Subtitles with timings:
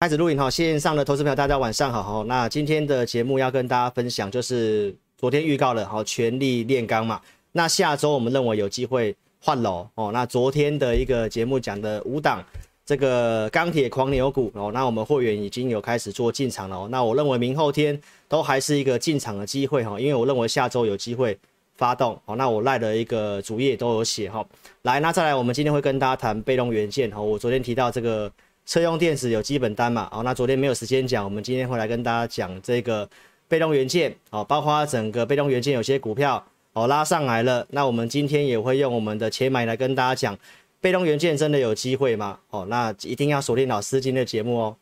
[0.00, 2.24] 开始录影哈，线上的投资朋友大家晚上好哈。
[2.28, 7.20] 那今天的节目要跟大家分享，就是昨天预告了好全力炼钢嘛。
[7.50, 10.12] 那下周我们认为有机会换楼哦。
[10.12, 12.40] 那昨天的一个节目讲的五档
[12.86, 16.88] 这个钢铁狂牛股哦，那我们会员已经有开始做进场了哦。
[16.88, 21.36] 那我认为明后天都还是一个进场的机会哈，因为我认为下周有机会
[21.74, 22.36] 发动哦。
[22.36, 24.46] 那我赖的一个主页都有写哈。
[24.82, 27.20] 来，那再来，我们今天会跟大家谈被动元件哈。
[27.20, 28.30] 我昨天提到这个。
[28.68, 30.06] 车用电子有基本单嘛？
[30.12, 33.08] 哦，那昨天没有时间讲，我们今天会来跟大家讲这个
[33.48, 37.66] 被动元件哦，包括整个被动元件有些股票哦拉上来了。
[37.70, 40.38] 那我们今天也会用我们的钱买来跟大家讲，
[40.82, 42.38] 被动元件真的有机会吗？
[42.50, 44.76] 哦，那一定要锁定老师今天的节目哦。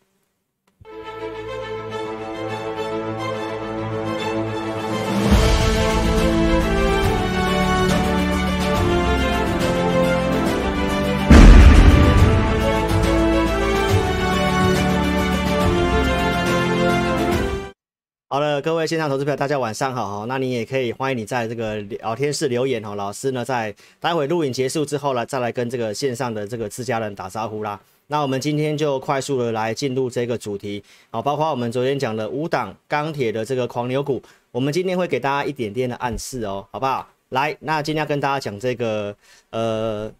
[18.28, 20.24] 好了，各位线上投资朋友，大家晚上好哈。
[20.24, 22.92] 那你也可以欢迎你在这个聊天室留言哈。
[22.96, 27.80] 老师呢，在待会录影结束之后呢，再来跟这个线上的这个自家人打招呼啦。
[28.08, 37.08] 那我们今天就快速的来进入这个主题，好，包括我们昨天讲的五档钢铁的这个狂牛股，我们今天会给大家一点点的暗示哦，好不好？
[37.28, 39.14] 来，那今天要跟大家讲这个
[39.50, 40.12] 呃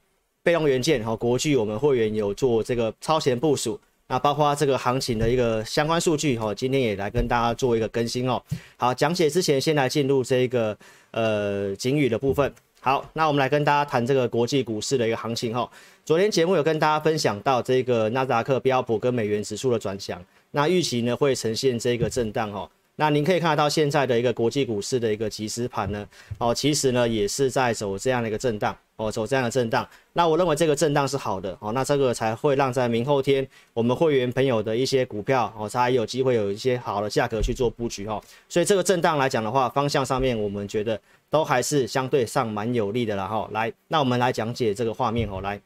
[0.45, 3.81] 被动元件哈，国巨我们会员有做这个超前部署。
[4.09, 8.41] 那包括这个行情的一个相关数据哈，今天也来跟大家做一个更新哦。
[8.77, 10.77] 好，讲解之前先来进入这个
[11.11, 12.53] 呃警语的部分。
[12.81, 15.69] 好，那我们来跟大家谈这个国际股市的一个行情哈。
[16.05, 22.71] 昨天节目有跟大家分享到这个纳斯达克标普跟美元指数的转强，那预期呢会呈现这个震荡哈。
[22.95, 26.07] 那您可以看得到现在的一个国际股市的一个即时盘呢，
[26.39, 29.87] 哦，其实呢也是在走这样的一个震荡，哦，走这样的震荡。
[30.15, 38.21] 那我认为这个震荡是好的，哦，那这个才会让在明后天我们会员朋友的一些股票，哦，才有机会有一些好的价格去做布局，哈。
[38.49, 43.49] 所以这个震荡来讲的话，方向上面我们觉得都还是相对上蛮有利的了，哈。
[43.53, 45.61] 来，那我们来讲解这个画面，哦，来，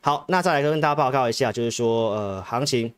[0.00, 2.92] 好，那再来跟大家报告一下，就是说，呃，行情。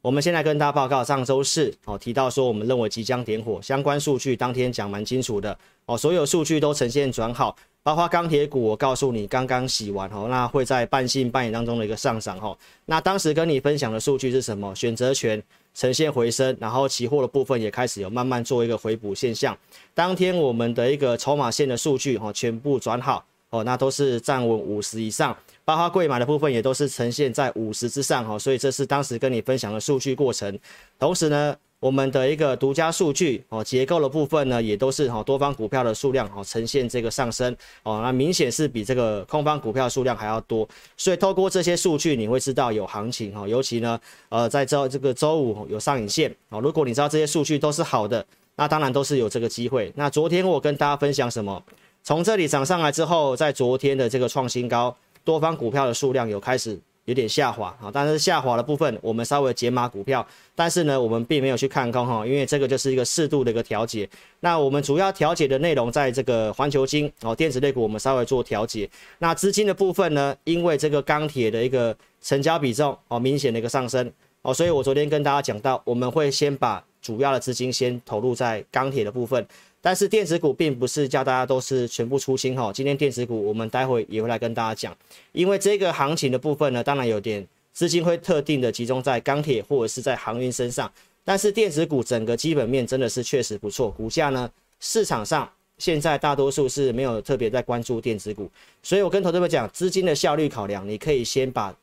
[0.00, 12.56] 我们先来跟大家报告，上周四哦提到说，我们认为即将点火，相关数据当天讲蛮清楚的哦，所有数据都呈现转好，包括钢铁股，我告诉你刚刚洗完哦，那会在半信半疑当中的一个上涨哦。
[12.86, 14.72] 那当时跟你分享的数据是什么？
[14.74, 15.42] 选择权
[15.74, 19.56] 呈现回升，然后期货的部分也开始有慢慢做一个回补现象。
[19.94, 25.36] 当天我们的一个筹码线的数据哦全部转好哦，那都是站稳五十以上。
[25.64, 30.58] 包括柜买的部分也都是呈现在五十之上哈，所以这是当时跟你分享的数据过程。
[30.98, 40.66] 同时呢，我们的一个独家数据哦，结构的部分呢也都是哈多方股票的数量哦呈现这个上升哦，那明显是比这个空方股票数量还要多。
[40.96, 43.98] 所以透过这些数据，你会知道有行情哈，尤其呢
[44.28, 46.60] 呃在周这个周五有上影线哦。
[46.60, 49.92] 如果你知道这些数据都是好的，那当然都是有这个机会。
[49.96, 51.60] 那昨天我跟大家分享什么？
[52.04, 54.96] 从这里涨上来之后，在昨天的这个创新高。
[55.24, 56.76] 多方股票的数量有开始
[57.06, 60.24] 有点下滑啊，但是下滑的部分我们稍微解码股票，
[60.54, 64.08] 但是呢，我们并没有去看空哈，因为这个就是一个适度的一个调节。
[64.40, 68.88] 那我们主要调节的内容在这个环球晶哦，电子类股我们稍微做调节。
[69.18, 74.10] 那资金的部分呢，因为这个钢铁的一个成交比重哦明显的一个上升
[74.42, 79.44] 哦，所以我昨天跟大家讲到，我们会先把主要的资金先投入在钢铁的部分。
[79.84, 84.96] 但是电子股并不是叫大家都是全部出清哈，今天电子股我们待会也会来跟大家讲，
[85.32, 90.90] 因为这个行情的部分呢，当然有点资金会特定的集中在钢铁或者是在航运身上，
[91.24, 94.48] 但是电子股整个基本面真的是确实不错，股价呢
[94.78, 98.48] 市场上现在大多数是没有特别在关注电子股，
[98.84, 101.74] 所以我跟投资者讲，资金的效率考量，你可以先把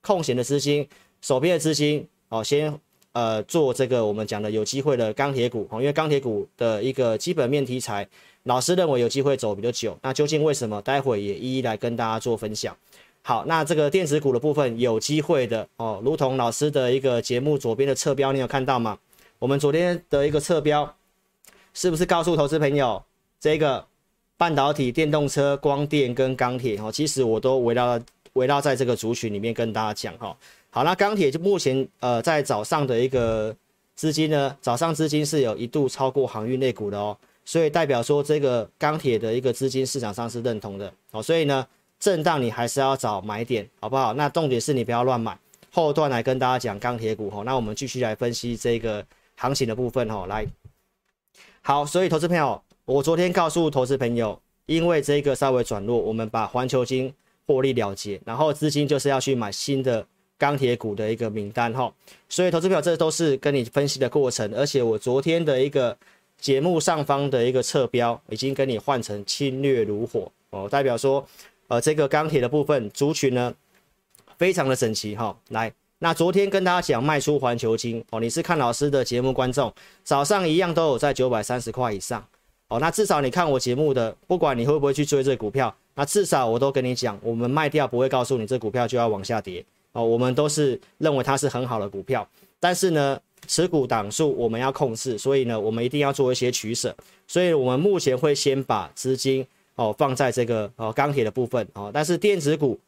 [0.00, 0.84] 空闲的资金、
[1.22, 2.76] 手边的资金哦先。
[3.14, 8.06] 呃，做这个我们讲的有机会的钢铁股，因为钢铁股的一个基本面题材，
[8.42, 9.96] 老师认为有机会走比较久。
[10.02, 10.82] 那究竟为什么？
[10.82, 12.76] 待会也一一来跟大家做分享。
[13.22, 18.98] 好，那这个电子股的部分有机会的哦，如同老师的一个节目左边的侧标，你有看到吗？
[19.38, 20.96] 我们昨天的一个侧标，
[21.72, 23.00] 是不是告诉投资朋友，
[23.38, 23.86] 这个
[24.36, 28.00] 半导体、电动车、光电跟钢铁哦，其实我都围绕
[28.32, 30.36] 围绕在这个族群里面跟大家讲哈。
[30.74, 33.54] 好，那钢铁就目前呃在早上的一个
[33.94, 41.64] 资金呢，早上资金是有一度超过航运类股的哦，所以代表说这个钢铁的一个资金市场上是认同的哦，所以呢
[42.00, 44.14] 震荡你还是要找买点，好不好？
[44.14, 45.38] 那重点是你不要乱买。
[45.70, 49.06] 后段来跟大家讲钢铁股哈，那我们继续来分析这个
[49.36, 50.44] 行情的部分哈，来，
[51.62, 54.36] 好，所以投资朋友，我昨天告诉投资朋友，
[54.66, 57.14] 因为这个稍微转弱，我们把环球金
[57.46, 60.04] 获利了结，然后资金就是要去买新的。
[60.44, 61.90] 钢铁股的一个名单哈。
[62.28, 65.96] 所以投资票这都是跟你分析的过程，而且我昨天的一个
[66.38, 71.26] 节目上方的一个侧标已经跟你换成侵略如火哦，代表说
[71.68, 73.54] 呃这个钢铁的部分族群呢
[74.36, 75.34] 非常的整齐哈。
[75.48, 82.22] 来，那昨天跟大家讲卖出环球金哦，你是看老师的节目观众，早上一样都有在九百三十块以上。
[82.68, 89.64] 哦，那至少你看我节目的，不管你会不会去追这股票，那至少我都跟你讲，我们卖掉不会告诉你这股票就要往下跌
[89.94, 92.28] 哦，我们都是认为它是很好的股票，
[92.60, 93.18] 但是呢，
[93.48, 96.94] 持股档数我们要控制，所以呢，我们一定要做一些取舍，
[97.26, 99.46] 所以我们目前会先把资金
[99.76, 102.78] 哦放在这个哦钢铁的部分哦，但是电子股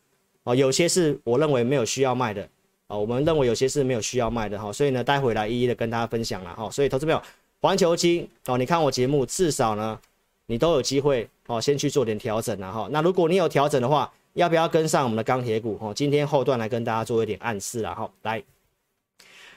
[0.44, 2.46] 哦有些是我认为没有需要卖的
[2.88, 7.22] 哦，我们认为有些是没有需要卖的哈，所以呢，待会来一一的跟大家分享了哈，所以投资朋友。
[7.58, 9.98] 环球金哦，你看我节目，至少呢，
[10.44, 12.86] 你都有机会哦，先去做点调整了哈。
[12.92, 15.94] 那如果你有调整的话，要不要跟上我们的钢铁股哦？
[15.94, 18.08] 今天后段来跟大家做一点暗示了哈。
[18.22, 18.42] 来，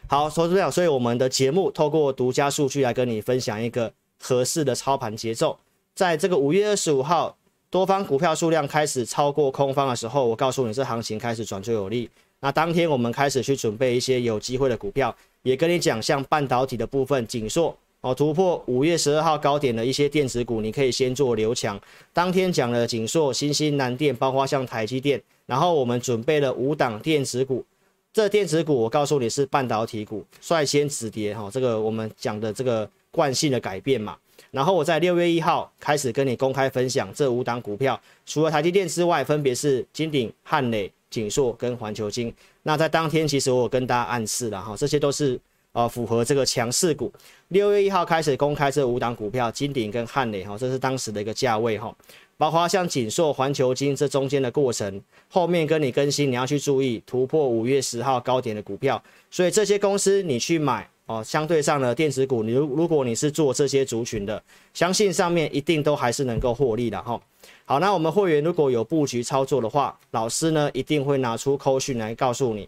[0.08, 3.92] 好，投资者，所以我们的节目透过独家数据来跟你分享一个
[4.22, 5.60] 合适的操盘节奏。
[5.94, 7.36] 在这个五月二十五号，
[7.70, 12.10] 多方股票数量开始超过空方的时候，我告诉你，这行情开始转最有利。
[12.40, 17.78] 那当天我们开始去准备一些有机会的股票，也跟你讲，像半导体的部分，景硕。
[18.02, 21.78] 哦，突破五月十二号高点的一些电子股，你可以先做留强。
[22.14, 27.66] 当天讲了景硕、欣兴、南电，包括像台积电，然后我们准备了五档电子股。
[28.14, 31.50] 这电子股我告诉你是半导体股，率先止跌哈。
[31.52, 34.16] 这个我们讲的这个惯性的改变嘛。
[34.52, 42.34] 然后我在六月一号开始跟你公开分享这五档股票，除了台积电之外，分别是金鼎、汉磊、景硕跟环球晶。
[42.64, 45.38] 那在当天其实我有跟大家暗示了哈，这些都是。
[45.72, 47.12] 啊，符合这个强势股。
[47.50, 51.96] 六月一号开始公开这五档股票，金鼎跟汉磊哈，这是当时的一个价位哈。
[52.38, 59.02] 包括像景硕、环球金这中间的过程，后面跟你更新，你要去注意突破五月十号高点的股票。
[59.30, 64.42] 所以这些公司你去买哦，相对上的电子股，你如如果你是做这些族群的，
[64.74, 67.20] 相信上面一定都还是能够获利的哈。
[67.66, 72.68] 好，那我们会员如果有布局操作的话，老师呢一定会拿出扣讯来告诉你。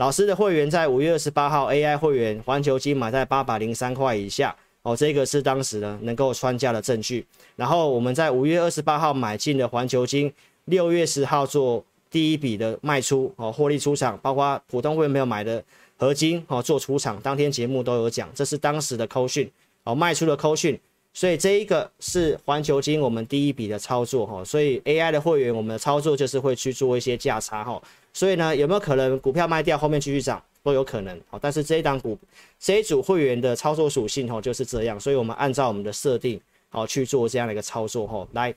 [0.00, 7.22] 老师的会员在五月二十八号 AI 会员环球金买在八百零三块以下哦，这个是当时呢能够穿价的证据。
[7.54, 10.32] 然后我们在五月二十八号买进的环球金，
[10.64, 15.62] 六月十号做第一笔的卖出哦，获利出场，包括普通会员没有买的
[15.98, 19.52] 合金哦做出场，当天节目都有讲，这是当时的扣讯
[19.84, 20.80] 哦卖出的扣讯。
[21.12, 27.82] 所以这一个是环球晶我们第一笔的操作哈，所以 AI 的会员我们的操作就是会去做一些价差哈。
[28.12, 30.42] 所以呢，有没有可能股票卖掉后面继续涨？
[30.62, 32.18] 都有可能，好，但是这一档股
[32.58, 38.28] 这一组会员的操作属性哦就是这样，所以我们按照我们的设定好去做这样的一个操作哈。
[38.32, 38.54] 来，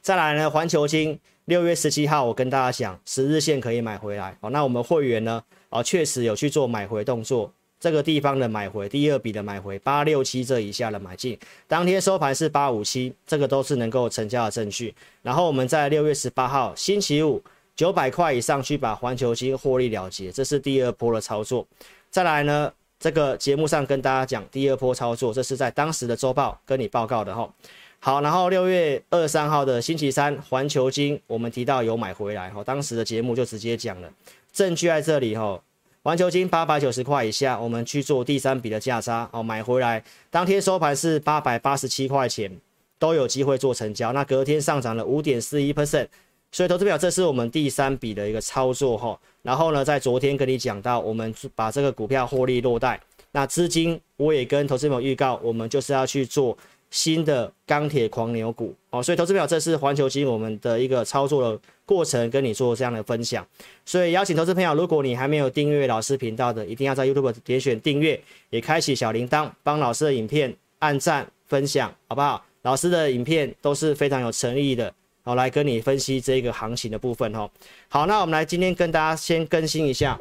[0.00, 7.52] 再来呢，环球晶六月十七号我跟大家讲十日线可以买回来，好，那我们会员呢啊确实有去做买回动作，
[7.82, 11.36] 这个地方的买回第二笔的买回八六七这一下的买进，
[11.66, 14.94] 当天收盘是八五七，这个都是能够成交的证据。
[15.22, 17.42] 然后我们在六月十八号星期五。
[17.74, 21.66] 九百块以上去把环球金获利了结，这是第二波的操作。
[22.10, 22.70] 再来呢，
[23.00, 27.50] 这个节目上跟大家讲第二波操作，这是在当时的周报跟你报告的哈。
[27.98, 34.12] 好，然后六月二三号的星期三，环球金我们提到有买回来哈，当时的节目就直接讲了，
[34.52, 35.58] 证据在这里哈。
[36.04, 42.50] 环球金八百九十块以下，我们去做第三笔的价差哦，买回来，当天收盘是八百八十七块钱，
[42.98, 44.12] 都有机会做成交。
[44.12, 46.08] 那隔天上涨了五点四一 percent。
[46.50, 49.16] 所以，投资表，这是我们第三笔的一个操作哈。
[49.42, 53.00] 然后呢，在昨天跟你讲到，我们把这个股票获利落袋。
[53.30, 56.58] 那资金我也跟投资表预告，我们就是要去做
[56.92, 59.02] 新的钢铁狂牛股哦。
[59.02, 63.44] 所以，投资朋友，这是环球金我们的一个操作的过程，跟你做这样的分享。
[63.84, 68.20] 所以，邀请投资朋友，如果你还没有订阅老师频道的，一定要在 YouTube 点选订阅，
[68.50, 72.44] 也开启小铃铛，帮老师的影片按赞分享，好不好？
[72.62, 74.94] 老师的影片都是非常有诚意的。
[75.24, 77.48] 好，来跟你分析这个行情的部分哈。
[77.88, 80.18] 好，那我们来今天跟大家先更新一下，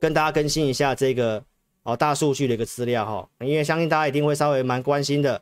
[0.00, 1.42] 跟大家更新一下这个
[1.82, 5.40] 哦大数据的一个资料哈，因为相信大家一定会稍微蛮关心的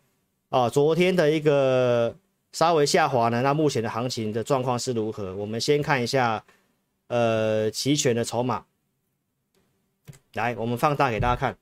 [0.50, 0.68] 哦。
[0.70, 2.14] 昨天的一个
[2.52, 5.34] 稍微下滑呢，那目前的行情的状况是如何？
[5.36, 6.44] 我们先看一下
[7.08, 8.64] 呃期权的筹码，
[10.34, 11.56] 来，我们放大给大家看。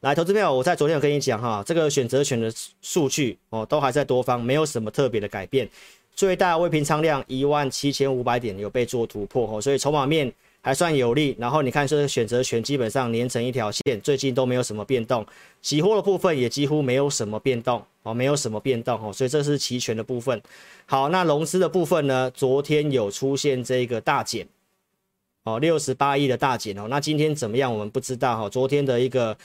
[0.00, 5.68] 来，投资朋友，我在昨天有跟你讲哈，这个选择权的数据哦，都还在多方，没有什么特别的改变。
[6.14, 11.36] 最大未平仓量一万七千五百点有被做突破哦，所以筹码面还算有利。
[11.38, 15.26] 然后你看这个选择权基本上连成一条线，最近都没有什么变动。
[15.60, 20.40] 期货的部分也几乎没有什么变动哦，没有什么变动哦，所以这是期权的部分。
[20.86, 24.46] 好，那融资的部分呢，昨天有出现这个大减
[25.44, 26.86] 哦，六十八亿的大减哦。
[26.88, 27.72] 那今天怎么样？
[27.72, 28.48] 我们不知道哈。
[28.48, 29.36] 昨天的一个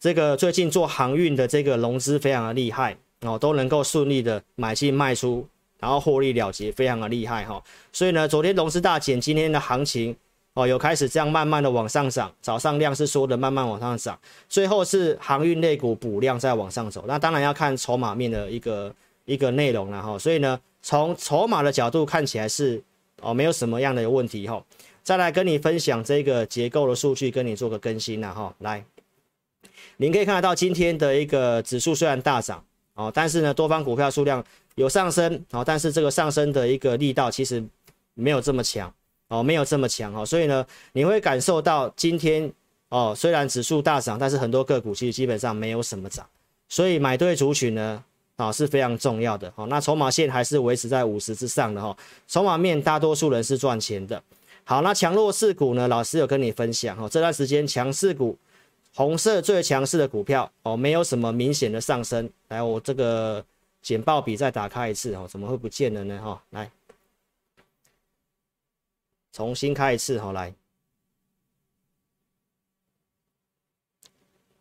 [0.00, 5.46] 这个最近做航运的这个融资非常的厉害哦，都能够顺利的买进卖出，
[5.78, 7.62] 然后获利了结，非常的厉害哈。
[7.92, 10.14] 所以呢，昨天融资大减，今天的行情
[10.54, 12.30] 哦，有开始这样慢慢的往上涨。
[12.42, 14.18] 早上量是缩的慢慢往上涨，
[14.48, 17.04] 最后是航运类股补量再往上走。
[17.06, 18.94] 那当然要看筹码面的一个
[19.24, 20.18] 一个内容了哈。
[20.18, 22.82] 所以呢，从筹码的角度看起来是
[23.22, 24.62] 哦，没有什么样的问题哈。
[25.02, 28.54] 再来跟你分享这个结构的数据，跟你做个更新了哈。
[28.58, 28.84] 来，
[29.96, 32.62] 您可以看得到今天的一个指数虽然大涨
[32.94, 34.44] 哦，但是呢，多方股票数量
[34.74, 37.64] 有上升哦，但是这个上升的一个力道其实
[38.14, 38.92] 没有这么强
[39.32, 42.52] 哦，没有这么强哦，所以呢，你会感受到今天
[42.90, 46.26] 哦，虽然指数大涨，但是很多个股其实基本上没有什么涨，
[46.68, 48.04] 所以买对族群呢
[48.36, 49.66] 啊是非常重要的哦。
[49.68, 51.96] 那筹码线还是维持在五十之上的哈，
[52.28, 54.22] 筹码面大多数人是赚钱的。
[54.64, 55.88] 好，那强弱势股呢？
[55.88, 57.08] 老师有跟你分享哦。
[57.08, 58.36] 这段时间强势股，
[58.94, 62.30] 红色最强势的股票哦，没有什么明显的上升。
[62.48, 63.42] 来，我这个
[63.80, 66.20] 简报笔再打开一次哦，怎么会不见了呢？
[66.22, 66.70] 哈，来，
[69.32, 70.54] 重新开一次哈，来。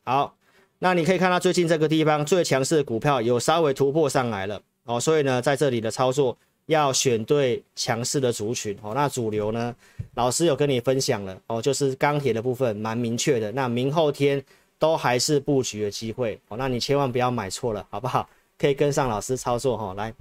[0.03, 0.35] 好，
[0.79, 6.37] 那你可以看到最近这个地方最强势的股票有稍微突破上来了哦，所以呢，在这里的操作。
[6.67, 9.75] 要选对强势的族群哦，那主流呢？
[10.13, 14.41] 老师有跟你分享了哦，就是钢铁的部分蛮明确的，那明后天
[14.79, 18.29] 都还是布局的机会哦，那你千万不要买错了，好不好？
[18.57, 20.13] 可以跟上老师操作哈，来，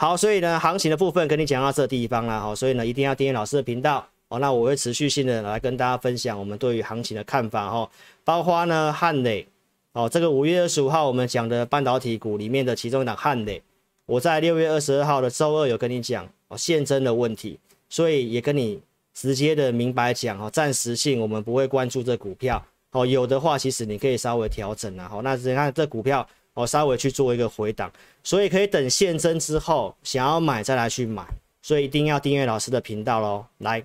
[0.00, 7.90] 好，所以呢，行情的部分跟你讲到这地方了哈，所以呢，一定要订阅老师的频道哦，那我会持续性的来跟大家分享我们对于行情的看法哈，
[8.22, 9.44] 包括呢汉磊
[9.94, 13.60] 哦，这个五月二十五号我们讲的半导体股里面的其中一档汉磊。
[14.06, 18.80] 我在六月二十二号的周二有跟你讲哦，现增的问题，所以也跟你
[19.14, 26.24] 直接的明白讲哦，暂时性我们不会关注这股票哦，有的话其实你可以稍微调整啊，好，那你看这股票
[26.58, 27.88] 哦，稍微去做一个回档，
[28.24, 31.24] 所以可以等现增之后想要买再来去买，
[31.62, 33.84] 所以一定要订阅老师的频道喽，来，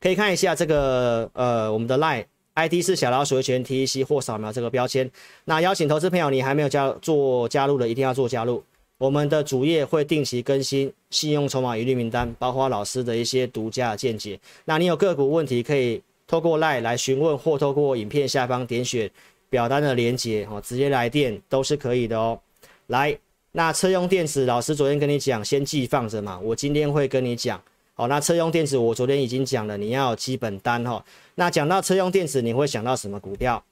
[0.00, 5.10] 可以看一下这个呃我们的 LINE ID 是小老鼠的全 TEC 或扫描这个标签，
[5.44, 8.64] 那邀请投资朋友你还没有加做加入的一定要做加入。
[8.96, 14.40] 我们的主页会定期更新信用筹码一律名单，包括老师的一些独家的见解。
[14.64, 19.10] 那你有个股问题，可以透过 LINE 来询问，或透过影片下方点选
[19.52, 22.40] 表单的连接，哦，直接来电都是可以的哦。
[22.86, 23.14] 来，
[23.52, 26.40] 那车用电子，老师昨天跟你讲，先寄放着嘛。
[26.40, 31.04] 我今天会跟你讲，好，那车用电子我昨天已经讲了，你要有基本单哈。
[31.34, 33.62] 那讲到车用电子，你会想到什么股票？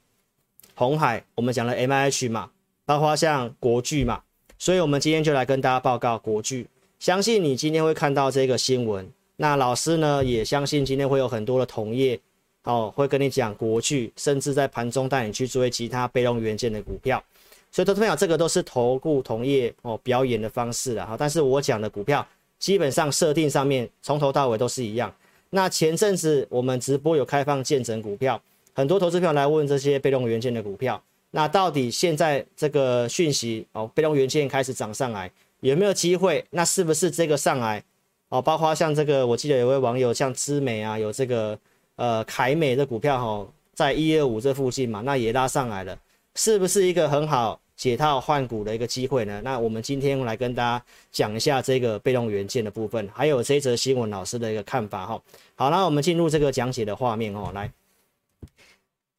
[0.75, 2.51] 红海，我们讲了 MIH 嘛，
[2.85, 4.21] 包括像国巨嘛。
[4.59, 6.67] 所以，我们今天就来跟大家报告国巨。
[6.99, 9.11] 相信你今天会看到这个新闻。
[9.37, 12.19] 那老师呢，也相信今天会有很多的同业
[12.63, 17.23] 哦，会跟你讲国巨，甚至在盘中带你去追其他被动元件的股票。
[17.71, 21.15] 所以，投资朋友，这个都是投顾同业哦表演的方式了哈。
[21.17, 22.25] 但是我讲的股票，
[22.59, 25.13] 基本上设定上面从头到尾都是一样。
[25.51, 28.41] 那前阵子我们直播有开放见证股票，
[28.73, 31.01] 很多投资朋友来问这些被动元件的股票。
[31.31, 36.43] 那到底现在这个讯息哦，被动元件开始涨上来，有没有机会？
[36.49, 37.81] 那是不是这个上来
[38.27, 38.41] 哦？
[38.41, 41.57] 包括像这个，我记得有位网友像知美啊，有这个
[42.01, 45.95] 呃凯美的股票哈、在一二五这附近嘛，那也拉上来了，
[46.33, 49.39] 是不是一个很好解套换股的一个机会呢？
[49.43, 55.21] 那我们今天来跟大家讲一下这个被动元件的部分，还有这则新闻老师的一个看法哈、
[55.53, 57.71] 好，那我们进入这个讲解的画面哦，来。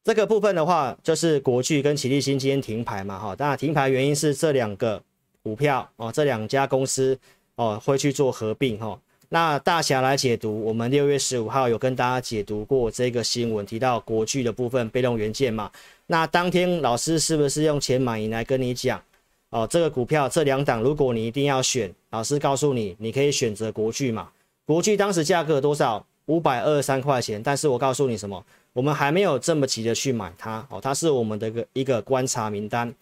[0.03, 5.01] 这个部分的话，就是国巨跟奇力新今天停牌嘛，哈，当然停牌原因是这两个
[5.41, 7.17] 股票哦，这两家公司
[7.55, 8.99] 哦会去做合并哈。
[9.33, 15.71] 那大侠来解读，我们六月十五号有跟大家解读过这个新闻，提到国巨的部分被动元件嘛。
[16.05, 19.01] 那当天老师是不是用钱买银来跟你讲
[19.49, 19.65] 哦？
[19.67, 24.29] 这个股票这两档，如果你一定要选，老师告诉你，你可以选择国巨嘛。
[24.67, 26.05] 国巨当时价格多少？
[26.27, 27.41] 五百二十三块钱。
[27.41, 28.45] 但是我告诉你什么？
[28.73, 32.93] 我们还没有这么急的去买它哦，它是我们的一个一个观察名单。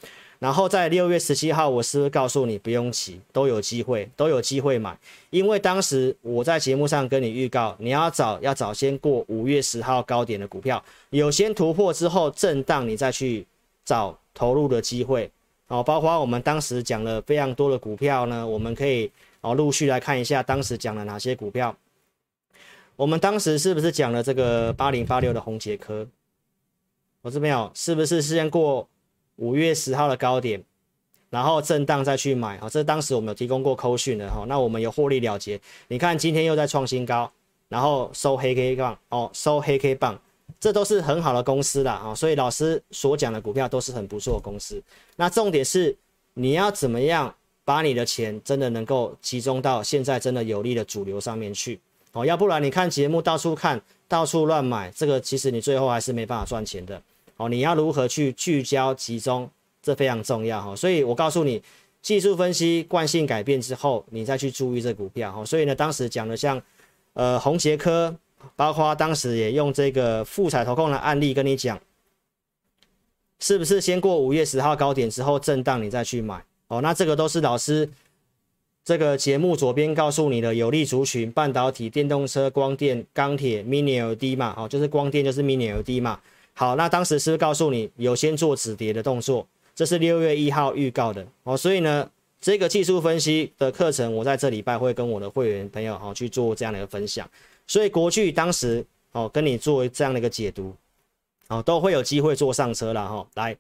[0.41, 4.97] 然后在六月十七号，我是不是告诉你不用急，都有机会，都有机会买？
[5.29, 13.45] 因为当时我在节目上跟你预告，你要找要找先过五月十号高点的股票，有先突破之后震荡，你再去
[13.85, 15.29] 找投入的机会
[15.67, 15.83] 哦。
[15.83, 21.77] 包括我们当时讲了非常多的股票呢，我们可以哦陆续来看一下当时讲了哪些股票。
[22.95, 26.07] 我们当时是不是讲了这个八零八六的宏捷科？
[27.21, 28.87] 我这边有，是不是先过
[29.37, 30.63] 五月十号的高点，
[31.29, 32.57] 然后震荡再去买？
[32.59, 35.59] 好，这当时我们有提供过扣讯的哈，那我们有获利了结。
[35.87, 37.31] 你看今天又在创新高，
[37.69, 40.19] 然后收黑 K 棒哦，收黑 K 棒，
[40.59, 44.81] 这都是很好的公司啦啊，所以老师所讲的股票都是很不错的公司。
[45.15, 45.95] 那重点是
[46.33, 47.33] 你要怎么样
[47.63, 51.79] 把你的钱真的能够集中到现在真的有利的主流上面去
[52.11, 57.01] 哦，要不然你看节目到处看到处乱买，这个其实你最后还是没办法赚钱的
[57.43, 57.49] 哦。
[57.49, 59.49] 你要如何去聚焦集中，
[59.81, 60.75] 这非常重要哈。
[60.75, 61.61] 所以我告诉你，
[62.01, 65.45] 技术分析惯性改变之后，你再去注意这股票哈。
[65.45, 66.61] 所以呢，当时讲的像。
[67.13, 68.15] 呃，红杰科，
[68.55, 71.77] 包括当时也用这个富彩投控的案例跟你讲，
[73.39, 76.41] 是不是先过五月十号高点之后震荡，你再去买？
[76.69, 77.89] 哦，那这个都是老师
[78.85, 86.17] 这个节目左边告诉你的有利族群，半导体、电动车、光电、钢铁、Mini LED 嘛，哦，就是光电就是 Mini LED 嘛。
[86.61, 89.47] 好，那当时是不是告诉你有先做止跌的动作？
[89.73, 92.07] 这是六月一号预告的哦，所以呢。
[92.39, 97.29] 这个技术分析的课程，我在这礼拜会跟我的会员朋友哈去做这样的一个分享。
[97.67, 100.75] 所以国巨当时哦跟你做这样的一个解读，
[101.49, 103.27] 哦都会有机会坐上车了哈。
[103.35, 103.55] 来，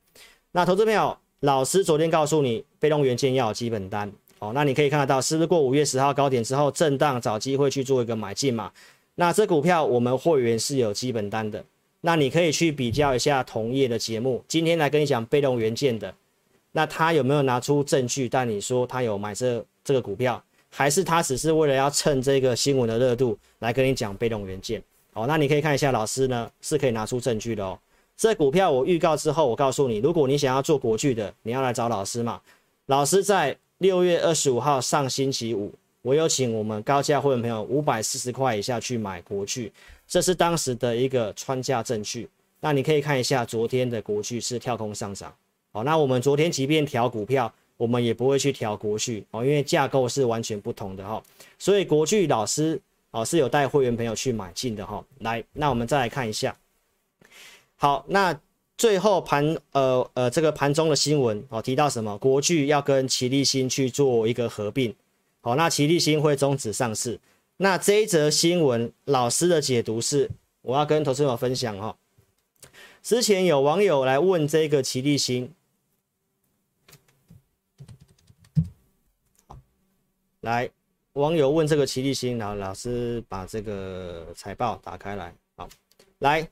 [0.51, 8.71] 那投资朋友，老师昨天告诉你，被动元件要有基本单哦，那你可以看得到，是不是过五月十号高点之后震荡找机会去做一个买进嘛？
[9.13, 11.63] 那这股票我们会员是有基本单的，
[12.01, 16.13] 那你可以去比较一下同业的节目，今天来跟你讲被动元件的。
[16.71, 18.27] 那他有没有拿出证据？
[18.27, 24.81] 但你说他有买这这个股票，还是他只是为了要趁这个新闻的热度来跟你讲被动元件？
[25.13, 27.77] 哦，那你可以看一下老师呢是可以拿出证据的哦。
[28.15, 32.39] 这股票我预告之后，我告诉你，如果你想要做国巨的，你要来找老师嘛。
[32.85, 39.71] 老师在六月二十五号上星期五，我有请我们高价会员朋友五百四十块以下去买国巨，
[40.11, 42.27] 这是当时的一个穿价证据。
[42.59, 45.33] 那你可以看一下昨天的国巨是跳空上涨。
[45.71, 51.23] 好，那我们昨天即便调股票，我们也不会去调国巨哦，因为架构是完全不同的哈。
[51.57, 52.77] 所以国巨老师
[53.11, 55.01] 哦是有带会员朋友去买进的哈。
[55.19, 56.53] 来，那我们再来看一下。
[57.77, 58.37] 好，那
[58.77, 62.17] 最后盘呃呃这个盘中的新闻哦提到什么？
[62.17, 64.93] 国巨要跟奇力新去做一个合并。
[65.39, 67.17] 好，那奇力新会终止上市。
[67.63, 70.31] 那这一则新闻老师的解读是，
[70.63, 71.95] 我要跟投资朋友分享哈。
[73.03, 75.53] 之前有网友来问这个奇力新。
[80.39, 80.67] 来，
[81.13, 85.31] 网友问这个奇力新，然后老师把这个财报打开来。
[85.55, 85.69] 好，
[86.17, 86.49] 来，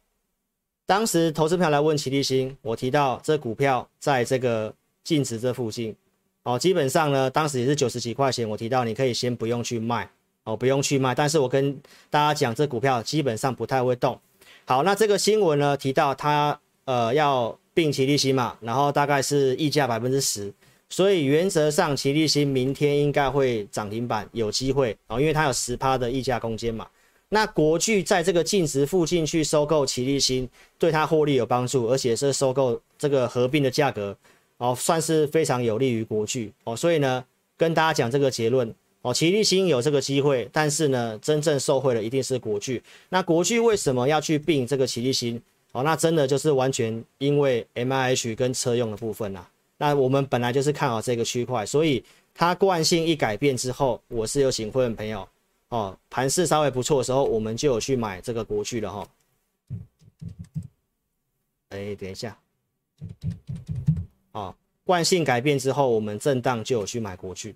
[0.85, 4.71] 当时投资票来问奇力新，我提到这股票在这个
[5.03, 5.95] 净值这附近，
[6.43, 10.07] 哦，基本上呢，当时也是九十几块钱，我提到你可以先不用去卖，
[10.43, 11.13] 哦，不用去卖。
[11.13, 14.19] 但是我跟大家讲，这股票基本上不太会动。
[14.65, 20.53] 好，那这个新闻呢，提到它呃要并奇力新嘛，然后大概是溢价百分之十。
[20.91, 26.87] 所以原则上，齐力新明天应该会涨停板，有机会哦，因为它有十趴的溢价空间嘛。
[27.29, 30.49] 那国巨在这个净值附近去收购齐力新，
[30.79, 34.17] 对它获利有帮助，而且是收购这个合并的价格
[34.57, 36.75] 哦，算是非常有利于国巨哦。
[36.75, 37.23] 所以呢，
[37.55, 42.83] 跟大家讲这个结论哦，奇力新有这个机会，但是呢，真正受惠的一定是国巨。
[43.07, 45.41] 那国巨为什么要去并这个奇力新？
[45.71, 49.51] 哦，那真的就是完全因为 MIH 跟车用的部分啦、啊。
[49.77, 55.25] 那我们本来就是看好这个区块，所以它惯性一改变之后，我是有请会员朋友
[55.69, 59.07] 哦，盘势稍微不错的时候，我们就有去买这个国巨了哈。
[61.69, 62.37] 哎，等一下，
[64.31, 67.55] 哦，惯性改变之后，我们震荡就有去买国巨，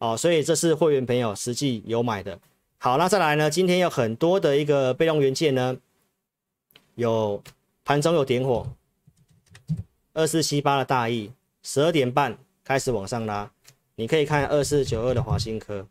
[0.00, 2.40] 哦，所以这是会员朋友实际有买的。
[2.78, 5.76] 好，那再来呢，今天有很多的一个被动元件呢，
[6.94, 7.42] 有
[7.84, 8.66] 盘中有点火，
[10.14, 11.30] 二四七八的大意。
[11.62, 13.52] 十二点半开始往上拉，
[13.96, 15.86] 你可以看二四九二的华新科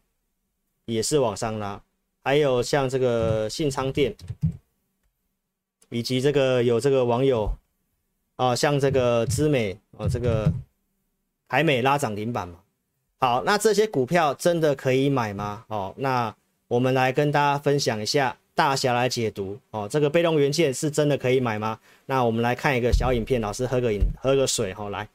[0.86, 1.80] 也是往上拉，
[2.24, 4.16] 还有像这个信昌电，
[5.90, 7.52] 以及这个有这个网友
[8.38, 10.52] 啊，像这个资美哦，这个
[11.48, 12.60] 海美拉涨停板嘛。
[13.22, 15.66] 好，那这些股票真的可以买吗？
[15.68, 16.34] 哦，那
[16.70, 21.80] 我们来跟大家分享一下，大侠来解读哦，这个被动元件是真的可以买吗？
[22.06, 25.10] 那我们来看一个小影片，老师喝个饮，喝个水，好、哦、来。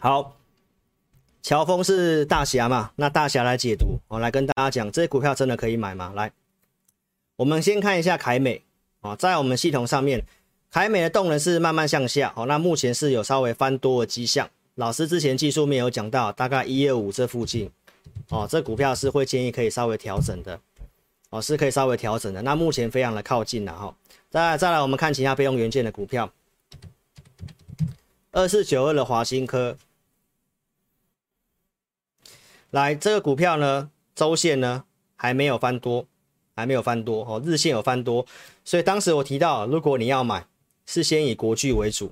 [0.00, 0.36] 好，
[1.42, 2.92] 乔峰是大侠嘛？
[2.96, 6.12] 那大侠来解读，我来跟大家讲，这些股票真的可以买吗？
[6.14, 6.30] 来，
[7.38, 8.64] 我们先看一下凯美
[9.00, 10.24] 啊，在我们系统上面，
[10.72, 14.50] 凯美的动能是慢慢向下，哦，那目前是有稍微翻多的迹象。
[14.74, 17.70] 老师之前技术面有讲到，大概一二五这附近，
[18.30, 20.60] 哦，这股票是会建议可以稍微调整的，
[21.30, 22.42] 哦，是可以稍微调整的。
[22.42, 23.96] 那目前非常的靠近了哈。
[24.30, 26.32] 再再来，我们看其他备用元件的股票。
[28.32, 29.76] 二四九二的华新科，
[32.70, 34.82] 来这个股票呢，周线呢
[35.14, 36.04] 还没有翻多，
[36.58, 38.26] 还没有翻多哦，日线有翻多，
[38.64, 40.44] 所以当时我提到，如果你要买，
[40.86, 42.10] 是先以国巨为主。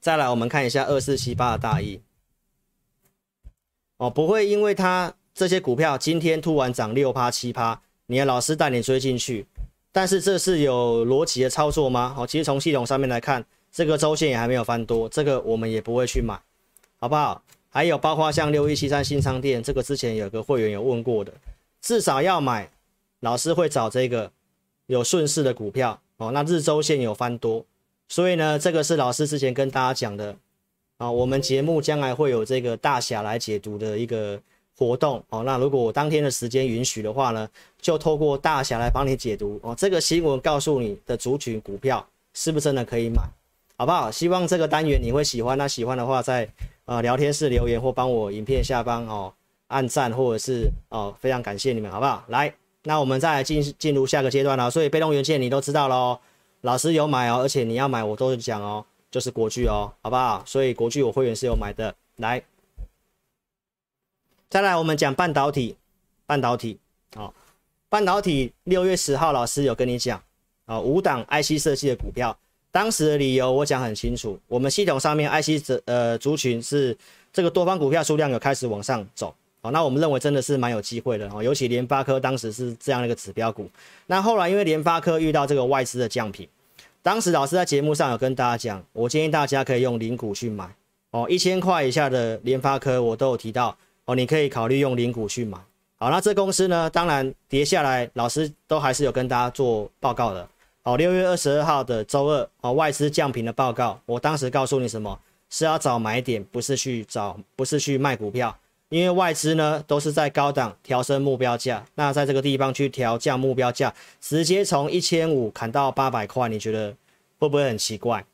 [0.00, 2.00] 再来，我们看一下二四七八的大意，
[3.98, 9.46] 哦，不会因为它这些股票今天突然涨六趴七趴，你的老师带你追进去，
[9.92, 12.14] 但是这是有逻辑的操作吗？
[12.18, 13.44] 哦，其实从系统上面来看。
[13.72, 16.36] 这个周线也还没有翻多，这个我们也不会去买，
[16.98, 17.40] 好不好？
[17.68, 21.32] 还有包括像六一七三新昌店，这个之前有个会员有问过的，
[21.80, 22.68] 至少要买，
[23.20, 24.30] 老师会找这个
[24.86, 26.30] 有顺势的股票哦。
[26.32, 27.64] 那日周线有翻多，
[28.08, 30.34] 所以呢，这个是老师之前跟大家讲的
[30.98, 31.10] 啊。
[31.10, 34.40] 我们节目将来会有这个大侠来解读的一个
[34.76, 35.42] 活动哦。
[35.44, 37.48] 那如果我当天的时间允许的话呢，
[37.80, 39.74] 就透过大侠来帮你解读哦。
[39.76, 43.22] 这个新闻告诉你的族群股票是不是真的可以买？
[43.76, 44.10] 好不好？
[44.10, 45.56] 希望这个单元你会喜欢。
[45.56, 46.52] 那喜欢的话在，在
[46.84, 49.32] 呃聊天室留言或帮我影片下方哦
[49.68, 52.22] 按赞，或者是哦非常感谢你们，好不好？
[52.28, 52.52] 来，
[52.84, 54.70] 那我们再来进进入下个阶段了。
[54.70, 56.18] 所以被动元件你都知道喽，
[56.62, 60.42] 老师有买哦，而且你要买我都讲哦，就是国巨哦，好不好？
[60.46, 61.94] 所以国巨我会员是有买的。
[62.16, 62.42] 来，
[64.48, 65.76] 再来我们讲半导体，
[66.26, 66.78] 半导体
[67.16, 67.32] 哦，
[67.88, 70.22] 半导体六月十号老师有跟你讲
[70.66, 72.36] 啊、五档 IC 设计的股票。
[72.72, 76.96] 当时的理由我讲很清楚，我们系统上面 IC 的呃族群是
[77.32, 83.68] 这个多方股票数量有开始往上走，好，那我们认为真的是蛮有机会的哦，尤其联发科当时是这样的一个指标股，
[84.06, 86.48] 那后来因为联发科遇到这个外资的降频，
[87.02, 90.66] 当时老师在节目上有跟大家讲，我建议大家可以用零股去买
[91.10, 95.58] 哦，一千块以下的联发科我都有提到哦，你可以考虑用零股去买，
[95.98, 100.48] 好，那这公司呢，当然跌下来，老师都还是有跟大家做报告的。
[100.82, 105.18] 好，六月二十二号的周二，哦，外资降频的报告，我当时告诉你什么？
[105.50, 108.56] 是要找买点，不是去找，不是去卖股票，
[108.90, 116.94] 因为外资呢都是在高档调升目标价，那在这个地方去调降目标价，直接从一千五砍到八百块，你觉得
[117.38, 118.24] 会不会很奇怪？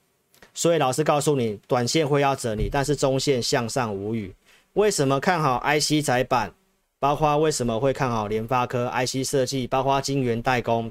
[0.55, 4.35] 所以老师告诉你，短线会要整理，但是中线向上无语。
[4.73, 6.53] 为什么看好 IC 载板？
[6.99, 9.67] 包括为什么会看好联发科 IC 设计？
[9.67, 10.91] 包括晶圆代工？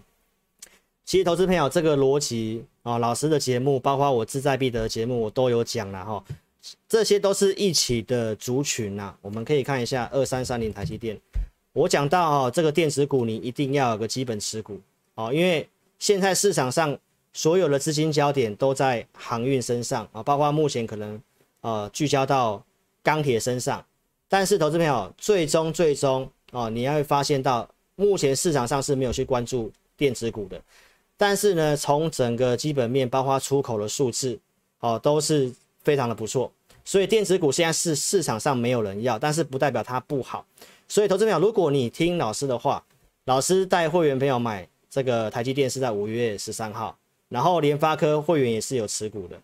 [1.04, 6.24] 其实，投资朋友这个逻辑啊，老师的节目，包括我志在必得的节目，我都有讲了哈。
[6.88, 9.16] 这些都是一起的族群呐。
[9.22, 11.20] 我们可以看一下二三三零台积电，
[11.74, 14.80] 我讲到哦，这个电子股你一定要有个基本持股
[15.16, 15.68] 哦，因为
[16.00, 16.98] 现在市场上
[17.34, 21.22] 所有的资金焦点都在航运身上啊，包括目前可能
[21.62, 22.64] 呃聚焦到
[23.04, 23.86] 钢铁身上。
[24.28, 30.60] 但是，投资朋友最终最终哦，你要会发现到目前市场上是没有去关注电子股的。
[31.16, 34.38] 但是呢，从整个基本面，包括出口的数字，
[34.80, 36.52] 哦，都是非常的不错。
[36.86, 40.46] 所以电子股现在是市场上没有人要，但是不代表它不好。
[40.88, 42.82] 所以投资朋友，如果你听老师的话，
[43.26, 46.96] 老师带会员朋友买这个台积电是在五月十三号，
[47.28, 49.36] 然后联发科会员也是有持股的，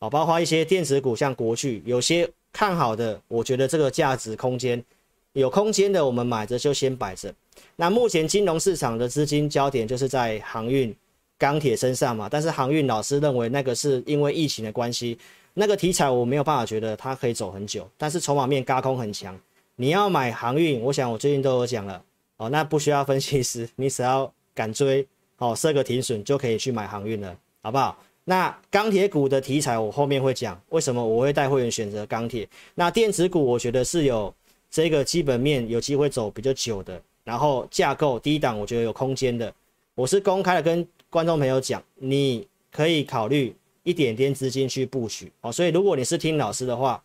[0.00, 4.84] 哦，包括一些电子股像国巨，有些看好的，我觉得这个价值空间
[5.32, 7.34] 有空间的，我们买着就先摆着。
[7.76, 10.94] 那目前金融市场的资金焦点就是在航运。
[11.38, 15.16] 钢铁身上嘛，但是航运老师认为那个是因为疫情的关系，
[15.54, 19.38] 那个题材我没有办法觉得它可以走很久，但是筹码面轧空很强。
[19.76, 22.02] 你要买航运，我想我最近都有讲了
[22.36, 25.06] 哦，那不需要分析师，你只要敢追
[25.38, 27.96] 哦，设个停损就可以去买航运了，好不好？
[28.24, 32.48] 那钢铁股的题材我后面会讲，为什么我会带会员选择钢铁？
[32.74, 34.32] 那电子股我觉得是有
[34.70, 39.52] 这个基本面有机会走比较久的，然后架构低档我觉得有空间的，
[39.94, 40.86] 我是公开的跟。
[41.12, 45.50] 观众朋友讲，你可以考虑一点点资金去布局哦。
[45.50, 47.02] 所以如果你是听老师的话，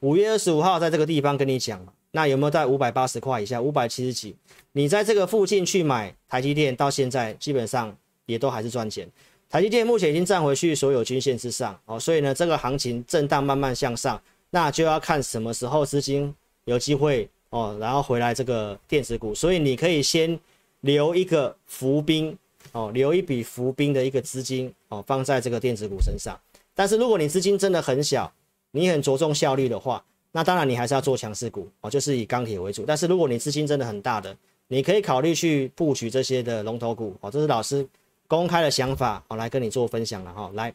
[0.00, 4.36] 五月二十五号在这个地方跟你讲，那有没有在五百八十块以下，五百七十几？
[4.72, 9.08] 你在这个附近去买台积电，到现在基本上也都还是赚钱。
[9.48, 16.34] 台积电目前已经站回去所有均线之上哦，所以呢，这个行情震荡慢慢向上，那就要看什么时候资金
[16.64, 19.34] 有机会哦，然后回来这个电子股。
[19.34, 20.38] 所以你可以先
[20.80, 22.36] 留一个伏兵。
[22.74, 26.36] 哦，留一笔伏兵的一个资金哦，放在这个电子股身上。
[26.74, 28.30] 但是如果你资金真的很小，
[28.72, 32.84] 你很着重效率的话，那当然你还是要做强势股哦，就是以钢铁为主。
[32.84, 37.30] 但是如果你资金真的很大的，你可以考虑去布局这些的龙头股哦。
[37.30, 37.86] 这是老师
[38.26, 40.50] 公开的想法哦，来跟你做分享了哈。
[40.54, 40.74] 来，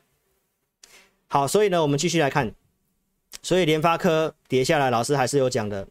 [1.28, 2.50] 好，所以呢，我们继续来看。
[3.44, 5.86] 所以联发科跌下来，老师还是有讲的，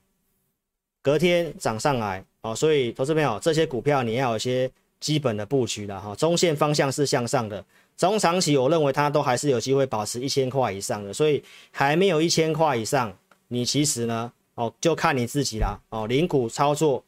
[1.03, 2.55] 隔天涨上来哦。
[2.57, 4.71] 所以投资朋友，这些股票你要有些。
[5.01, 7.65] 基本的布局了哈，中线方向是向上的，
[7.97, 13.17] 中长期我认为它都还是有机会保持一千块以上的，所以还没有一千块以上，
[13.49, 17.05] 你其实呢，哦，就看你自己啦，哦，零股操作，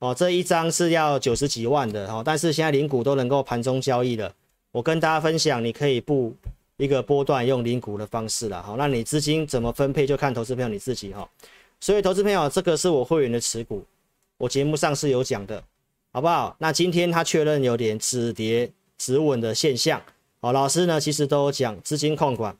[0.00, 4.34] 哦，这一张是要九十几万的，哦，但是现在零股都能够盘中交易了，
[4.72, 6.34] 我跟大家分享，你可以布
[6.76, 11.28] 一个波段用零股的方式了，好，那你资金怎么分配就看投资朋友你自己哈，
[11.78, 13.84] 所以投资朋友这个是我会员的持股，
[14.36, 15.62] 我节目上是有讲的，
[16.14, 16.54] 好不好？
[16.60, 18.70] 那今天他确认有点止跌。
[18.96, 20.00] 止稳的现象，
[20.40, 22.56] 好，老师呢其实都有讲资金控管，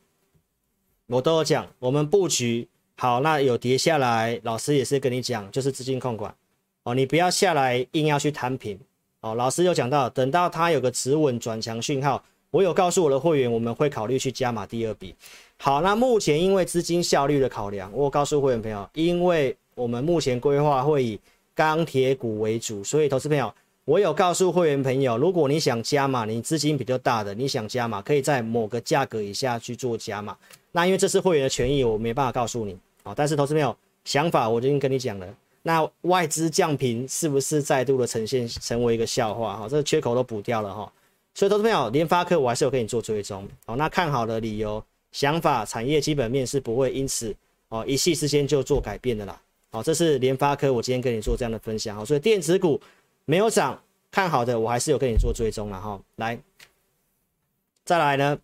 [1.07, 2.69] 我都有讲，我们布局。
[2.97, 6.35] 好，那有跌下来，老师也是跟你讲，就是资金控管，
[6.83, 8.77] 哦，你不要下来硬要去摊平，
[9.21, 15.14] 哦，老师有讲到，等到它有个止稳转强讯号，我有告诉我的会员，我们会考虑去加码第二笔，
[15.57, 21.21] 好，那目前因为资金效率的考量，我告诉会员朋友，因为我们目前规划会以
[21.55, 23.53] 钢铁股为主，所以投资朋友。
[23.87, 30.35] 我有告诉会员朋友，如果你想加码，你资金比较大的，你想加码，可以在某个价格以下去做加码。
[30.73, 33.12] 那因为这是会员的权益，我没办法告诉你啊。
[33.14, 35.29] 但是投资朋友想法，我已经跟你讲了。
[35.61, 39.55] 那外资降频是不是再度的呈现成为一个笑话？
[39.59, 40.90] 哈，这个缺口都补掉了哈。
[41.35, 43.47] 所以投资朋友，联发科我还是有给你做追踪。
[43.67, 47.37] 好，那看好的理由、想法、产业基本面是不会因此
[47.69, 49.38] 哦一夕之间就做改变的啦。
[49.75, 51.97] 好，这是联发科，我今天跟你做这样的分享。
[51.97, 52.81] 好，所以电子股。
[53.25, 53.83] 没有涨，
[54.13, 55.99] 看好的我还是有跟你做追踪了哈。
[56.17, 56.39] 来，
[57.85, 58.39] 再来呢，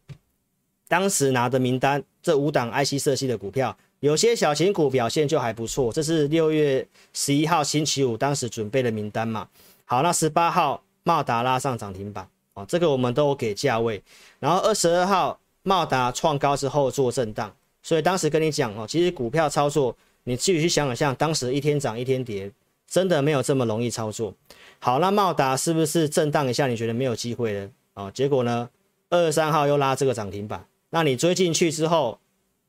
[0.88, 5.93] 当时拿的名单，这五档 IC 设计的股票，有些小型股表现就还不错。
[5.93, 9.47] 这是六月十一号星期五当时准备的名单嘛。
[9.85, 14.03] 好，那十八号茂达拉上涨停板哦，这个我们都有给价位。
[14.40, 22.50] 然后二十二号茂达创高之后做震荡，所以当时跟你讲哦，其实股票操作你自己去想想像，当时一天涨一天跌，
[22.87, 24.35] 真的没有这么容易操作。
[24.78, 26.66] 好，那茂达是不是震荡一下？
[26.66, 28.11] 你觉得没有机会了啊、哦？
[28.14, 28.68] 结果呢，
[29.11, 32.18] 二十三号又拉这个涨停板，那你追进去之后，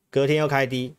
[0.09, 0.93] 隔天又开低，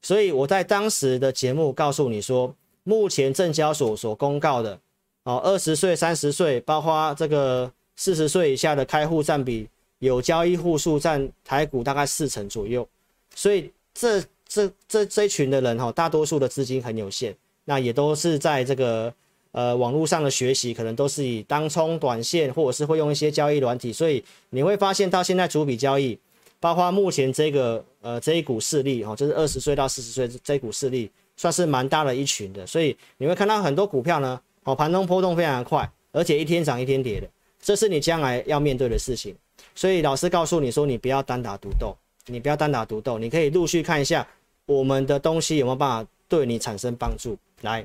[0.00, 4.78] 所以我在当时的节目告诉你说，目前证交所所公告的
[5.24, 12.88] 哦，二十岁、三十岁，包括这个四十岁以下的开户占比，有交易户数占台股大概四成左右，
[13.34, 19.14] 所以这这这这一群的人哈、哦，大多数的资金很有限，那也都是在这个。
[19.50, 26.16] 呃，网络上的学习可能都是以当冲短线，或者是会用一些交易软体，所以你会发现到现在主笔交易，
[26.60, 37.26] 包括目前这个呃这一股势力哦，就是二十岁到四十岁这一股势力，算是蛮大的一群的，所以你会看到很多股票呢，哦盘中波动非常的快，而且一天涨一天跌的，
[37.60, 39.34] 这是你将来要面对的事情。
[39.74, 44.28] 所以老师告诉你说，你不要单打独斗，你不要单打独斗，你可以陆续看一下
[44.68, 47.84] 我们的东西有没有办法对你产生帮助，来。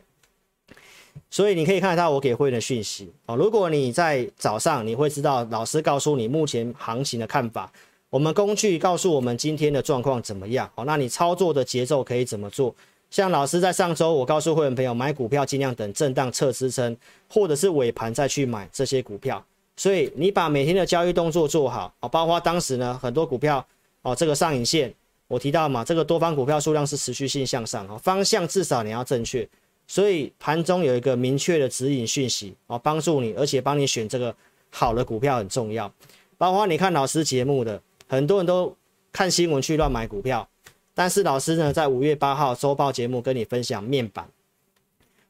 [1.30, 3.38] 所以你可以看到我给会员的讯息哦。
[3.38, 7.72] 如果你在早上，你会知道老师告诉你目前行情的看法，
[8.10, 10.84] 我们工具告诉我们今天的状况怎么样哦。
[10.86, 12.76] 那你操作的节奏可以怎么做？
[13.10, 16.98] 像老师在上周，我告诉会员朋友买股票尽量等震荡测支撑，
[17.30, 19.44] 或者是尾盘再去买这些股票。
[19.78, 23.66] 所以你把每天的交易动作做好哦，包括当时呢很多股票
[24.02, 24.94] 哦，这个上影线
[25.28, 29.48] 我提到嘛，这个多方股票数量是持续性向上哈，方向至少你要正确。
[29.86, 34.34] 所以盘中有一个明确的指引讯息哦，帮助你，而且帮你选这个
[34.70, 35.92] 好的股票很重要。
[36.38, 38.76] 包括你看老师节目的，很多人都
[39.12, 40.48] 看新闻去乱买股票，
[40.94, 44.28] 但是老师呢，在五月八号周报节目跟你分享面板，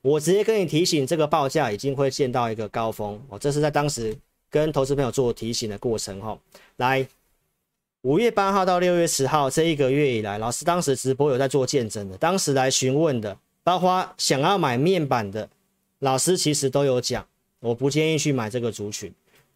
[0.01, 4.15] 我直接跟你提醒，这个报价已经会见到一个高峰哦，这是在当时
[4.49, 6.37] 跟投资朋友做提醒的过程哈。
[6.77, 7.07] 来，
[8.03, 13.37] 五月八号到六月十号这一个月以来，老师当时直播有在做见证的，当时来询问的。
[13.63, 15.47] 包括想要买面板的
[15.99, 17.25] 老师，其实都有讲，
[17.61, 19.09] 我不建议去买这个族群。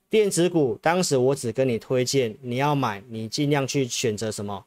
[0.10, 4.64] 电子股当时我只跟你推荐，你要买，你尽量去选择什么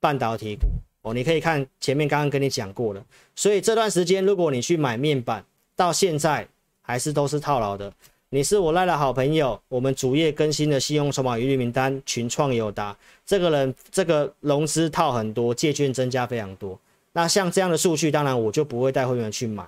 [0.00, 0.68] 半导体股
[1.02, 1.12] 哦。
[1.12, 3.04] 你可以看前面刚刚跟你讲过了，
[3.36, 5.44] 所以这段时间如果你去买面板，
[5.76, 6.48] 到现在
[6.80, 7.92] 还是都是套牢的。
[8.34, 16.80] 你是我赖的好朋友，我们主页更新的信用筹码余率名单群创友达，这个人这个融资套很多，借券增加非常多。
[17.12, 19.62] 那像这样的数据，当然我就不会带会员去买，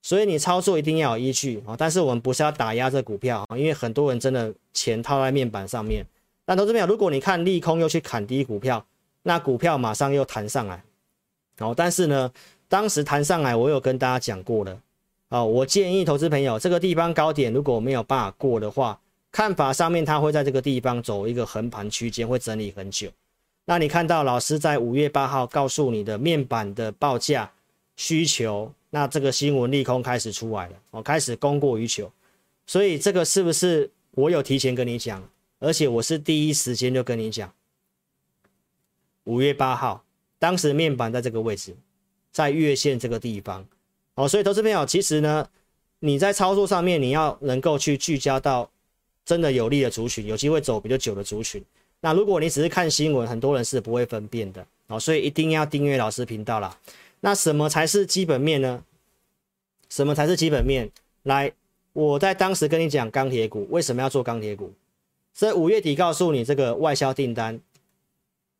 [0.00, 1.76] 所以你操作一定要有依据啊。
[1.76, 6.02] 但是我们不是要打压这股票啊，因为很多人真的钱套在面板上面。
[6.46, 8.82] 但投资朋友，如果你看利空又去砍低股票，
[9.24, 10.82] 那股票马上又弹上来。
[11.58, 12.32] 哦，但是呢，
[12.66, 14.80] 当时弹上来，我有跟大家讲过了
[15.28, 15.44] 啊。
[15.44, 23.10] 我建议投资朋友，这个地方高点如果没有办法过的话，看法上面它会在这个地方走一个横盘区间，会整理很久。
[23.64, 27.52] 那你看到老师在五月八号告诉你的面板的报价
[27.96, 32.10] 需求，那这个新闻利空开始出来了，我开始供过于求，
[32.66, 35.28] 所以这个是不是我有提前跟你讲？
[35.58, 37.50] 而且我是第一时间就跟你讲，
[39.24, 40.04] 五月八号，
[40.38, 41.74] 当时面板在这个位置，
[42.30, 43.66] 在月线这个地方，
[44.16, 45.48] 哦，所以投资朋友，其实呢，
[46.00, 48.68] 你在操作上面你要能够去聚焦到
[49.24, 51.62] 真的有利的族群，有机会走比较久的族群。
[52.00, 56.76] 那如果你只是看新闻，很多人是不会分辨的，哦，所以一定要订阅老师频道啦。
[57.20, 58.82] 那什么才是基本面呢？
[59.88, 60.90] 什么才是基本面？
[61.22, 61.52] 来，
[61.92, 64.72] 我在当时跟你讲钢铁股为什么要做钢铁股。
[65.34, 67.60] 所以五月底告诉你，这个外销订单，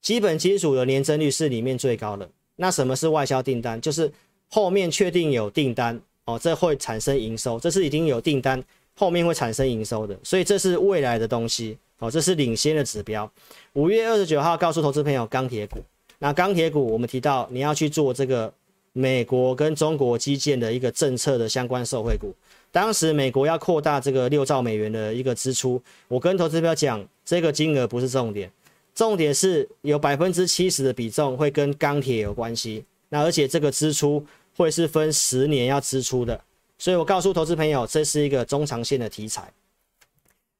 [0.03, 2.29] 基本金属的年增率是里面最高的。
[2.57, 3.81] 那什么是外销订单？
[3.81, 4.12] 就是
[4.51, 8.63] 后面确定有订单哦，这会产生营收，这是已经有订单，
[8.95, 10.17] 后面会产生营收的。
[10.23, 13.31] 所以这是未来的东西哦，这是领先的指标。
[13.75, 15.79] 五月二十九号告诉投资朋友钢铁股，
[16.19, 18.53] 那钢铁股我们提到你要去做这个
[18.93, 22.35] 美国跟中国基建的一个政策的相关受惠股。
[22.73, 28.51] 当时美国要扩大这个六兆美元的一个支出，我跟投资标讲，这个金额不是重点，
[28.95, 32.85] 重点是有百分之七十的比重会跟钢铁有关系。
[33.09, 34.25] 那而且这个支出
[34.57, 36.40] 会是分十年要支出的，
[36.79, 39.53] 所以我告诉投资朋友，这是一个中长线的题材。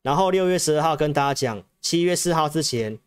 [0.03, 2.99] 然后六月十二号跟大家讲，七月四号之前，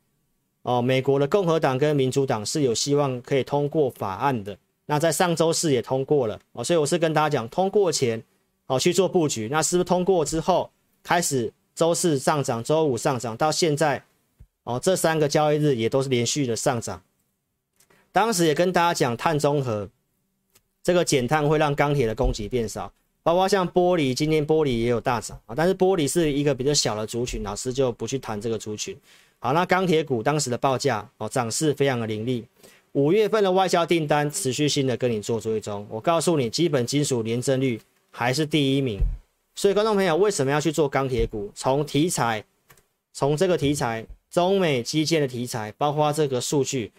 [0.63, 4.58] 哦，美国的共和党跟民主党是有希望可以通过法案的。
[4.86, 8.23] 那在上周四也通过了哦，所以我是跟大家讲，通过前。
[8.71, 10.69] 哦，去做布局，那是不是通过之后
[11.02, 14.04] 开始周四上涨，周五上涨，到现在
[14.63, 17.02] 哦，这三个交易日也都是连续的上涨。
[18.12, 19.89] 当时也跟大家讲，碳中和
[20.84, 22.91] 这个减碳会让钢铁的供给变少，
[23.24, 28.95] 包括像玻璃，今天玻璃也有大涨啊，但是玻璃是一个比较小的族群，老师就不去谈这个族群。
[29.39, 32.45] 好，那钢铁股当时的报价哦，涨势非常的凌厉。
[32.93, 37.80] 五月份的外销订单持续性的跟你做追踪，我告诉你，基本金属年增率。
[38.12, 38.98] 还是第一名，
[39.54, 41.52] 所以观众朋友为什么要去做钢铁股？
[41.54, 42.43] 从题材，
[43.13, 46.91] 从这个题材，中美基建的题材，包括这个数据，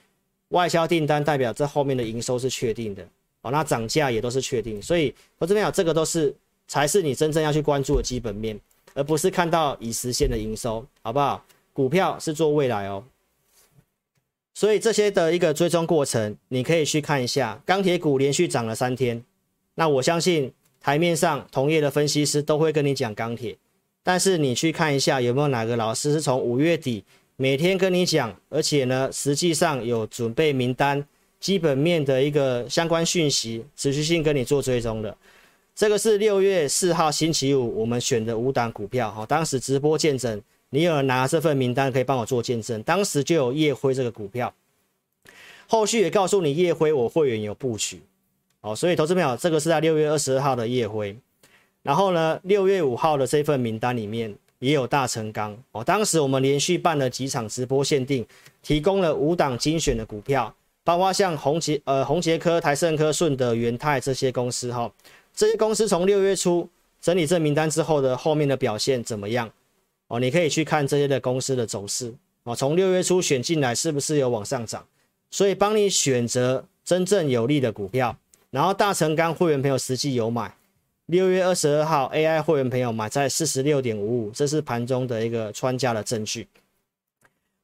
[0.51, 3.03] 外销订单代表这后面的营收是确定的
[3.43, 6.33] 哦，那涨价也都是确定，所以我这边有这个都是
[6.69, 8.57] 才是你真正要去关注的基本面，
[8.95, 11.45] 而不是看到已实现的营收，好不好？
[11.73, 13.03] 股票是做未来哦，
[14.55, 19.25] 所以这些的一个追踪过程，你可以去看一下，钢铁股连续涨了三天，
[19.75, 20.53] 那我相信。
[20.83, 23.55] 台面上同业的分析师都会跟你讲钢铁，
[24.03, 27.05] 但是你去看一下有没有哪个老师是从五月底
[27.41, 31.03] 每天跟你讲，而且呢实际上有准备名单、
[31.41, 35.17] 基本面的一个相关讯息，持续性跟你做追踪的。
[35.75, 44.53] 这个是六月四号星期五我们选的五档股票哈，当时直播见证，你有拿这份名单可以帮我做见证，当时就有夜辉这个股票，
[45.67, 48.03] 后续也告诉你夜辉我会员有布局。
[48.61, 51.17] 好，所以投资朋友，这个是在六月二十二号的夜辉，
[51.83, 55.83] 然后呢，六月五号的这份名单里面也有大成钢哦。
[55.83, 58.25] 当时我们连续办了几场直播限定，
[58.63, 64.91] 提供了五档精选的股票，包括像宏杰、呃宏杰科、台盛科、顺德、元泰这些公司哈、
[65.35, 66.69] 这些公司从六月初
[67.01, 69.51] 整理这名单之后的后面的表现怎么样？
[70.09, 72.55] 哦，你可以去看这些的公司的走势哦。
[72.55, 74.85] 从六月初选进来是不是有往上涨？
[75.31, 78.17] 所以帮你选择真正有利的股票。
[78.51, 80.53] 然后大成钢会员朋友实际有买，
[81.11, 86.47] 六月二十二号 AI 会员朋友买在四十六点五五，这是盘中的一个穿价的证据。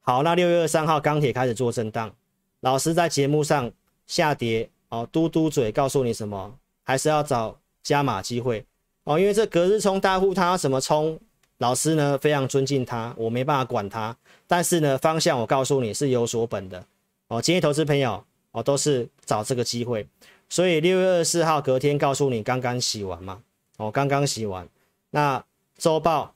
[0.01, 2.13] 好，那六月二十三号钢铁开始做震荡，
[2.59, 3.71] 老师在节目上
[4.05, 6.53] 下跌哦，嘟嘟嘴告诉你什么？
[6.83, 8.65] 还是要找加码机会
[9.05, 11.17] 哦，因为这隔日冲大户他要什么冲？
[11.59, 14.13] 老师呢非常尊敬他，我没办法管他，
[14.45, 16.83] 但是呢方向我告诉你是有所本的
[17.29, 20.05] 哦，今天投资朋友哦都是找这个机会。
[20.49, 23.41] 所以六月二十四号隔天告诉你刚刚洗完嘛，
[23.77, 24.67] 哦，刚刚洗完。
[25.09, 25.43] 那
[25.77, 26.33] 周报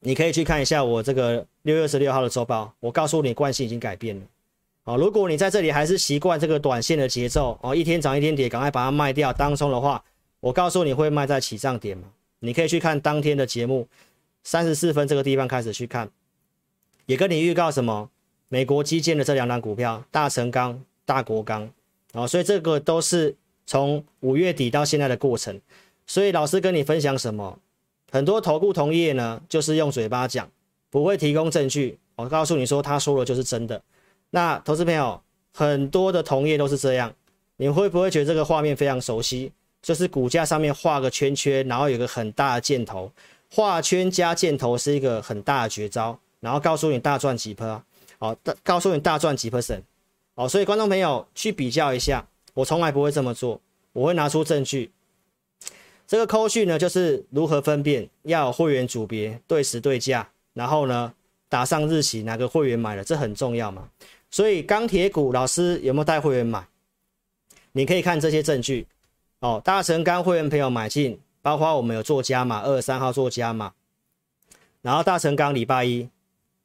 [0.00, 4.22] 你可以去看一下我这个六月二十六号的周报，我告诉你惯性已经改变了。
[4.84, 10.04] 哦，如果你在这里还是习惯这个短线的节奏，哦，一天涨一天跌，赶快把它卖掉当冲的话，
[10.40, 12.04] 我告诉你会卖在起涨点嘛。
[12.40, 13.88] 你可以去看当天的节目，
[14.42, 16.10] 三十四分这个地方开始去看，
[17.06, 18.10] 也跟你预告什么？
[18.50, 21.70] 美国基建的这两档股票，大成钢、大国钢。
[22.14, 23.36] 哦，所以这个都是
[23.66, 25.60] 从五月底到现在的过程。
[26.06, 27.58] 所以老师跟你分享什么？
[28.10, 30.48] 很多投顾同业呢，就是用嘴巴讲，
[30.90, 31.98] 不会提供证据。
[32.16, 33.82] 我告诉你说，他说的就是真的。
[34.30, 35.20] 那投资朋友，
[35.52, 37.12] 很多的同业都是这样。
[37.56, 39.50] 你会不会觉得这个画面非常熟悉？
[39.82, 43.10] 就是股价上面画个圈圈，然后有个很大的箭头，
[43.50, 47.80] 画圈加箭头是一个很大的绝招，然后告诉你大赚几%，
[48.18, 49.82] 好，告诉你大赚几 percent。
[50.34, 53.60] 哦，所以观众朋友去比较一下，我从来不会这么做，
[53.92, 54.90] 我会拿出证据。
[56.06, 61.14] 这个扣序呢，就是如何分辨要有会员组别对时对价，然后呢，
[61.48, 63.88] 打上日期，哪个会员买了，这很重要嘛。
[64.30, 66.66] 所以钢铁股老师有没有带会员买？
[67.72, 68.86] 你可以看这些证据
[69.38, 69.62] 哦。
[69.64, 73.72] 大成钢会员朋友买进，包括我们有做加码，二三号做加码，
[74.82, 76.08] 然后大成钢礼拜一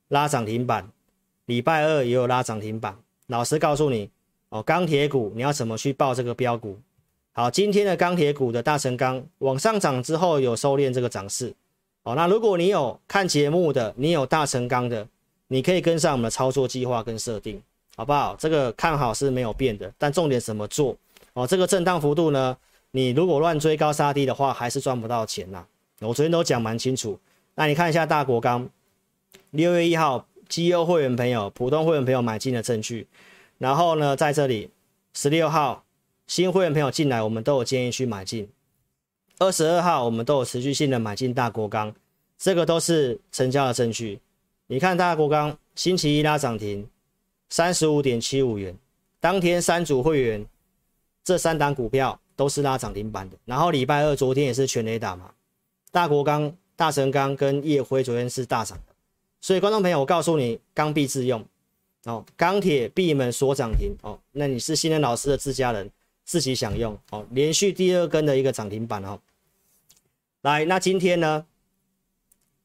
[0.08, 0.92] 拉涨停板，
[1.46, 2.98] 礼拜二也有拉涨停板。
[3.30, 4.10] 老师告诉你
[4.50, 6.80] 哦，钢铁股你要怎么去报这个标股？
[7.32, 11.54] 好，今天的钢铁股的大成钢往上涨之后有收敛这个涨势。
[12.04, 15.08] 好，那如果你有看节目的，你有大成钢的，
[15.48, 17.62] 你可以跟上我们的操作计划跟设定，
[17.96, 18.36] 好不好？
[18.40, 20.98] 这个看好是没有变的，但重点怎么做？
[21.34, 22.58] 哦，这个震荡幅度呢，
[22.90, 25.64] 你如果乱追高杀低的话，还是赚不到钱呐。
[26.00, 27.20] 我昨天都讲蛮清楚。
[27.54, 28.68] 那你看一下大国钢，
[29.52, 33.08] 六月一号绩优会员朋友、普通会员朋友买进的证据，
[33.60, 34.72] 然后呢，在这里
[35.14, 35.86] 十六号
[36.26, 38.50] 新会员朋友进来，我们都有建议去买进。
[39.38, 41.94] 二十二号，我们都有持续性的买进大国钢，
[42.38, 44.20] 这个都是成交的证据。
[44.68, 46.86] 你看大国钢星期一拉涨停，
[47.48, 48.76] 三十五点七五元，
[49.20, 50.46] 当天三组会员
[51.24, 53.38] 这三档股票都是拉涨停板的。
[53.46, 55.32] 然后礼拜二昨天也是全雷打嘛，
[55.92, 58.78] 大国钢、大神钢跟叶辉昨天是大涨。
[59.42, 61.46] 所以观众朋友，我告诉你，钢必自用
[62.06, 65.90] 哦，钢铁闭门锁涨停哦，那你是信任老师的自家人，
[66.26, 69.20] 自己享用哦，连续第二根的一个涨停板哦。
[70.42, 71.46] 来，那今天呢，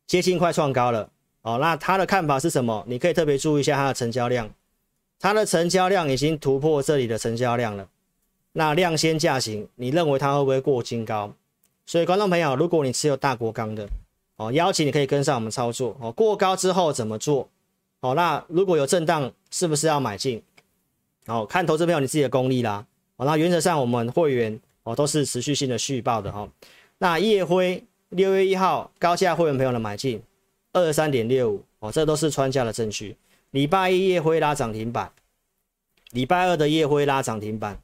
[0.07, 1.11] 接近快创高了
[1.43, 1.59] 哦。
[1.61, 2.85] 那他的看法是什么？
[2.87, 4.49] 你可以特别注意一下它的成交量，
[5.19, 7.89] 它的成交量已经突破这里的成交量了。
[8.53, 11.35] 那量先价行，你认为它会不会过金高？
[11.87, 13.89] 所以观众朋友，如果你持有大国钢的
[14.37, 16.11] 哦，邀请你可以跟上我们操作哦。
[16.13, 17.49] 过高之后怎么做？
[18.01, 20.43] 哦，那如果有震荡，是不是要买进？
[21.27, 22.87] 哦，看投资朋友你自己的功力啦。
[23.17, 26.41] 哦，那原则上我们会员哦都是持续性的续报的哈。
[26.41, 26.49] 哦
[26.99, 30.23] 那夜辉六月一号高价会员朋友的买进
[30.73, 33.17] 二十三点六五哦，这都是穿价的证据。
[33.51, 35.13] 礼拜一夜辉拉涨停板，
[36.13, 37.81] 礼拜二的夜辉拉涨停板，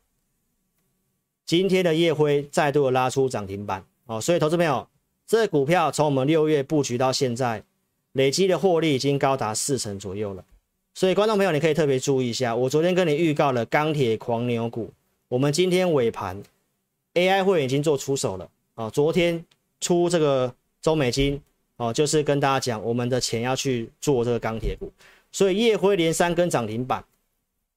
[1.45, 4.87] 今天的夜辉再度拉出涨停板哦，所以投资朋友，
[5.31, 7.63] 这股票从我们六月布局到现在，
[8.15, 10.45] 累积的获利已经高达四成左右了。
[10.93, 14.91] 所以观众朋友，你可以特别注意一下，我昨天跟你预告了钢铁狂牛股，
[15.29, 16.43] 我们今天尾盘
[17.15, 18.51] AI 会员已经做出手了。
[18.75, 19.45] 啊，昨天
[19.81, 20.53] 出这个
[20.83, 21.41] 中美金
[21.77, 24.93] 哦，就是跟大家讲，我们的钱要去做这个钢铁股，
[25.31, 27.05] 所以烨辉连三根涨停板，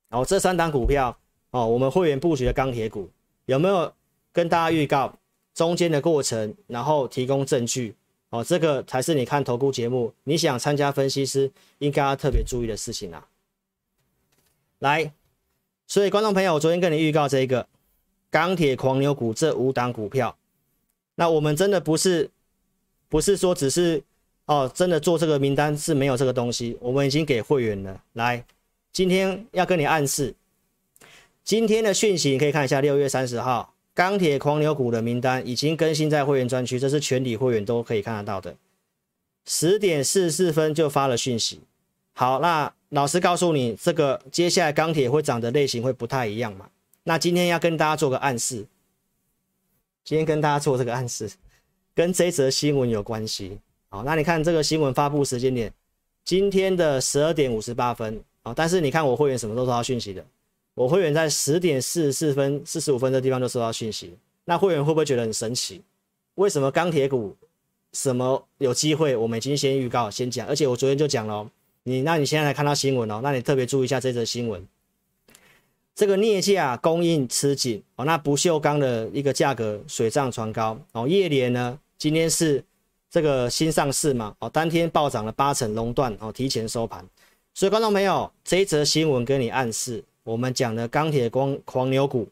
[0.10, 1.16] 然后这三档股票
[1.52, 3.08] 哦，我们会员布局的钢铁股
[3.46, 3.94] 有没有
[4.32, 5.14] 跟大家预告
[5.54, 7.96] 中间的过程，然后提供证据
[8.30, 13.28] 哦，这个才是你看投顾节目，你想参加分析师应该要特别注意的事情啊。
[14.80, 15.14] 来，
[15.88, 17.68] 所以观众朋友，我昨天跟你预告这一个
[18.30, 20.36] 钢铁狂牛股这五档股票。
[21.16, 22.32] 那我们真的不是，
[23.08, 24.02] 不是说只是
[24.46, 28.02] 哦，真的做这个名单是没有这个东西，我们已经给会员了。
[28.14, 28.44] 来，
[28.92, 30.34] 今天要跟你暗示，
[31.44, 38.56] 今天的讯息你可以看一下，六月三十号钢铁狂牛股的名单已经更新在会员专区，这是全体会员都可以看得到的。
[39.46, 41.62] 十点四十四分就发了讯息。
[42.14, 46.70] 好，那老师告诉你，这个接下来钢铁会涨的类型会不太一样嘛？
[47.04, 48.66] 那今天要跟大家做个暗示。
[50.04, 51.32] 今天跟大家做这个暗示，
[51.94, 53.60] 跟这则新闻有关系。
[53.90, 55.72] 好，那你看这个新闻发布时间点，
[56.26, 58.24] 今天的十二点五十八分。
[58.44, 60.26] 好，但是你看我会员什么时候收到讯息的？
[60.76, 64.14] 我会员在十点四十四分、四十五分的地方就收到信息。
[64.46, 65.82] 那会员会不会觉得很神奇？
[66.36, 67.36] 为什么钢铁股
[67.94, 69.16] 什么有机会？
[69.16, 71.48] 我们已经先预告、先讲，而且我昨天就讲了。
[71.84, 74.66] 你那你现在来看到新闻哦，那你特别注意一下这则新闻。
[75.94, 81.08] 这个镍价供应吃紧哦，那不锈钢的一个价格水涨船高哦。
[81.08, 82.64] 叶联呢，今天是
[83.12, 87.06] 这个新上市嘛哦，当天暴涨了八成，熔断哦，提前收盘。
[87.54, 92.28] 所以观众朋友，这一则新闻跟你暗示，我们讲的钢铁光狂牛股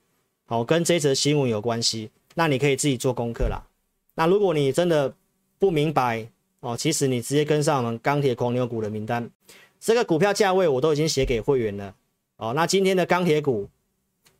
[0.48, 3.62] 哦，跟这则新闻有关系，那你可以自己做功课啦。
[4.16, 5.14] 那如果你真的
[5.60, 6.28] 不明白
[6.62, 9.30] 哦，其实你直接跟上我们钢铁狂牛股的名单，
[9.80, 11.96] 这个股票价位我都已经写给会员了。
[12.38, 13.68] 哦，那今天的钢铁股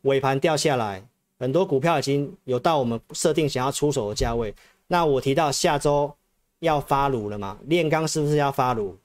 [0.04, 1.06] 尾盘掉下来，
[1.38, 4.54] 很多股票已经有到我们设定想要出手的价位。
[4.88, 6.14] 那我提到下周
[6.60, 7.58] 要发炉了嘛？
[7.68, 8.98] 炼钢是不是要发炉？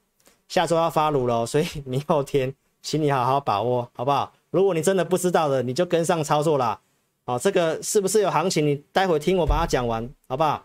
[0.48, 2.54] 下周要发炉了，所以明后天，
[2.86, 4.32] 请你好好把握，好不好？
[4.52, 6.80] 如果你真的不知道的，你就跟上操作啦。
[7.24, 8.64] 哦，这个是不是有行情？
[8.64, 10.64] 你待会听我把它讲完，好不好？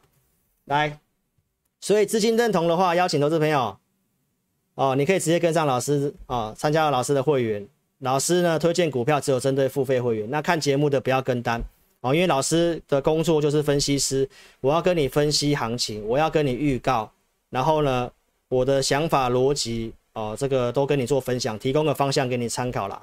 [0.66, 1.00] 来，
[1.80, 3.76] 所以资金认同的话，邀请投资朋友
[4.76, 7.68] 哦，你可以直接跟上老师哦，参加老师的会员。
[7.98, 11.60] 老师呢，推荐股票只有针对付费会员，那看节目的不要跟单
[12.02, 17.12] 哦，因为老师的工作就是分析师，我要跟你分析行情，我要跟你预告，
[17.50, 18.12] 然后呢，
[18.50, 23.02] 我的想法逻辑哦，这个都跟你做分享，提供个方向给你参考啦，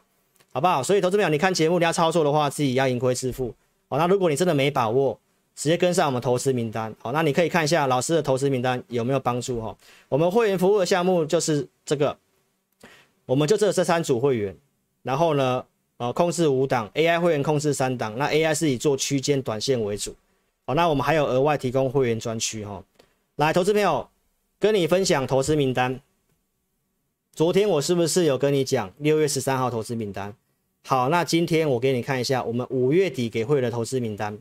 [0.53, 0.83] 好不好？
[0.83, 3.55] 所以投资朋友，你看节目你要操作的话，自己要盈亏自负。
[3.89, 5.19] 好，那如果你真的没把握，
[5.57, 6.95] 直接跟上我们投资名单。
[7.01, 9.75] 好，那你可以看一下老师的投资名单有没有帮助哈。
[10.09, 12.17] 我们会员服务的项目就是这个，
[13.25, 14.55] 我们就这这三组会员，
[15.03, 15.65] 然后呢，
[15.97, 20.15] 呃，控制五档 AI 会员控制三档，那 AI 是以做区间短线为主。
[20.67, 22.83] 好，那我们还有额外提供会员专区哈。
[23.37, 24.07] 来，投资朋友，
[24.61, 25.99] 跟你分享投资名单。
[27.39, 30.35] 昨天我是不是有跟你讲六月十三号投资名单？
[30.85, 34.37] 好，那今天我给你看一下我们五月底给会的投资名单，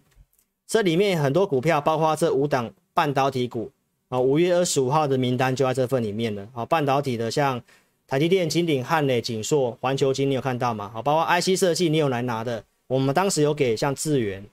[0.66, 3.70] 这里面很多股票，包括这五档半导体股
[4.10, 6.48] 啊，五月二十五号的名单就在这份里面了。
[6.56, 7.62] 啊，半导体的像
[8.08, 10.90] 台积电、金鼎、汉磊、景硕、环球晶，你有看到吗？
[10.92, 14.44] 好，包括 IC 设计，你有来拿的，我们当时有给像智原，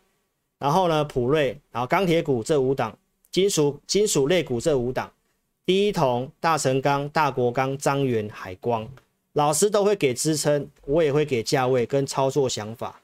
[0.59, 2.95] 然后呢普瑞，然后钢铁股这五档，
[3.31, 5.11] 金属金属类股这五档，
[5.67, 8.87] 第一铜、大成钢、大国钢、张源、海光。
[9.33, 13.01] 老师都会给支撑，我也会给价位跟操作想法。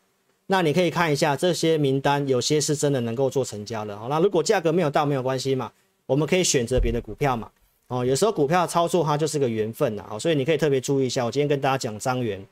[0.47, 3.97] 那你可以看一下这些名单，有些是真的能够做成交的。
[3.99, 5.73] 好，那如果价格没有到，没有关系嘛，
[6.05, 7.51] 我们可以选择别的股票嘛。
[7.87, 10.05] 哦，有时候股票操作它就是个缘分呐。
[10.07, 11.25] 好，所以你可以特别注意一下。
[11.25, 12.45] 我今天跟大家讲张源，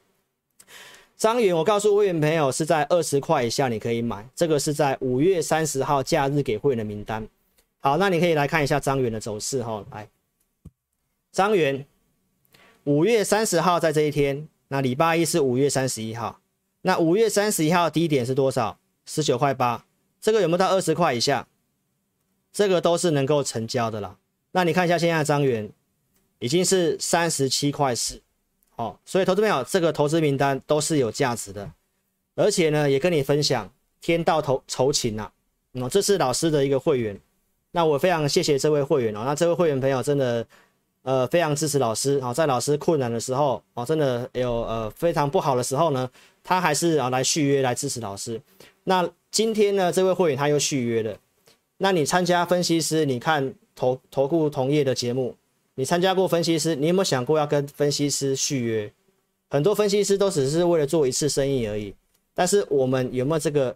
[1.16, 7.28] 张源，我告诉会员朋友是在二十块以下你可以买，这个是在五月三十号假日给会员的名单。
[7.80, 9.84] 好，那你可以来看一下张元的走势哈。
[9.90, 10.08] 来，
[11.32, 11.86] 张元。
[12.84, 16.40] 五月三十号在这一天，那礼拜一是五月三十一号，
[16.80, 18.78] 那五月三十一号低点是多少？
[19.04, 19.84] 十九块八，
[20.22, 21.46] 这个有没有到二十块以下？
[22.50, 24.16] 这个都是能够成交的啦。
[24.52, 25.70] 那你看一下现在的彰源
[26.38, 28.22] 已经是三十七块四，
[28.76, 31.70] 哦，所以投资朋友这个投资名单都是有价值的，
[32.36, 33.70] 而且呢也跟你分享
[34.00, 35.30] 天道酬酬勤呐，
[35.74, 37.20] 哦，这是老师的一个会员，
[37.72, 40.46] 那我非常谢谢这位会员哦，那这位会员朋友真的。
[41.02, 46.10] 呃，非常支持老师啊，在老师困难的时候啊，真的有呃非常不好的时候呢，
[46.44, 48.38] 他还是啊来续约来支持老师。
[48.84, 51.16] 那今天呢，这位会员他又续约了。
[51.78, 55.34] 那你参加分析师，你看投投顾同业的节目，
[55.76, 58.92] 你参加过分析师，你有没有想过要跟分析师续约？
[59.48, 61.94] 很多分析师都只是为了做一次生意而已，
[62.34, 63.74] 但是我们有没有这个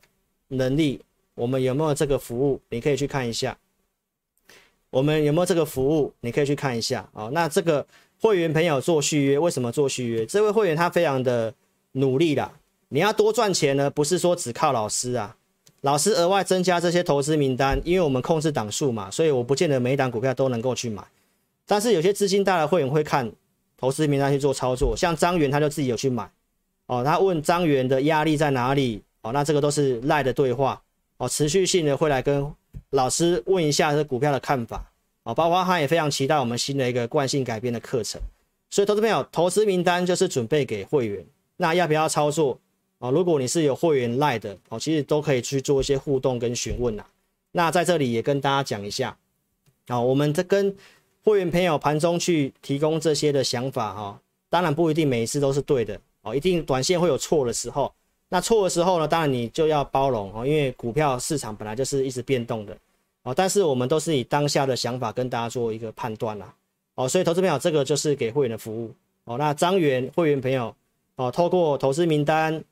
[0.48, 1.00] 能力？
[1.34, 2.60] 我们有没有这个服务？
[2.68, 3.56] 你可以去看一下。
[4.92, 6.12] 我们有没有这个服务？
[6.20, 7.30] 你可以去看一下啊。
[7.32, 7.84] 那这个
[8.20, 10.26] 会员朋友做续约，为什么做续约？
[10.26, 11.52] 这位会员他非常的
[11.92, 12.52] 努力啦。
[12.90, 15.34] 你要多赚钱呢，不是说只靠老师啊。
[15.80, 21.02] 老师额外增加这些投资名单，因为我们控制档数嘛，所以我不见得每一档股票都能够去买。
[21.66, 23.32] 但是有些资金大的会员会看
[23.78, 26.30] 投资名单去做操作，像张元他就自己有去买
[26.86, 27.02] 哦。
[27.02, 29.02] 他问张元的压力在哪里？
[29.22, 30.82] 哦，那这个都是赖的对话
[31.16, 32.52] 哦，持续性的会来跟。
[32.90, 34.92] 老师问一下这股票的看法
[35.22, 38.20] 啊，包括他也非常期待我们新的一个惯性改变的课程，
[38.70, 41.24] 所以投资朋友，投资名单就是准备给会员，
[41.56, 42.58] 那要不要操作
[42.98, 43.10] 啊？
[43.10, 47.04] 如果你是有会员赖的哦，其实都可以去做一些互动跟询问呐。
[47.52, 49.16] 那在这里也跟大家讲一下
[49.86, 50.76] 啊，我们这跟
[51.22, 54.20] 会员朋友盘中去提供这些的想法哈，
[54.50, 57.92] 当然不一定每一次都是对的哦，一定短线会有错的时候。
[58.32, 62.74] 那错的时候呢，当然你就要包容哦，因为股票市场本来就是一直变动的
[63.24, 63.34] 哦。
[63.34, 66.54] 但是我们都是以当下的想法跟大家做一个判断啦
[66.94, 67.06] 哦。
[67.06, 68.90] 所以投资朋友，这个就是给会员的服务
[69.24, 69.36] 哦。
[69.36, 70.74] 那张元会员朋友
[71.16, 72.64] 哦，透过投资名单，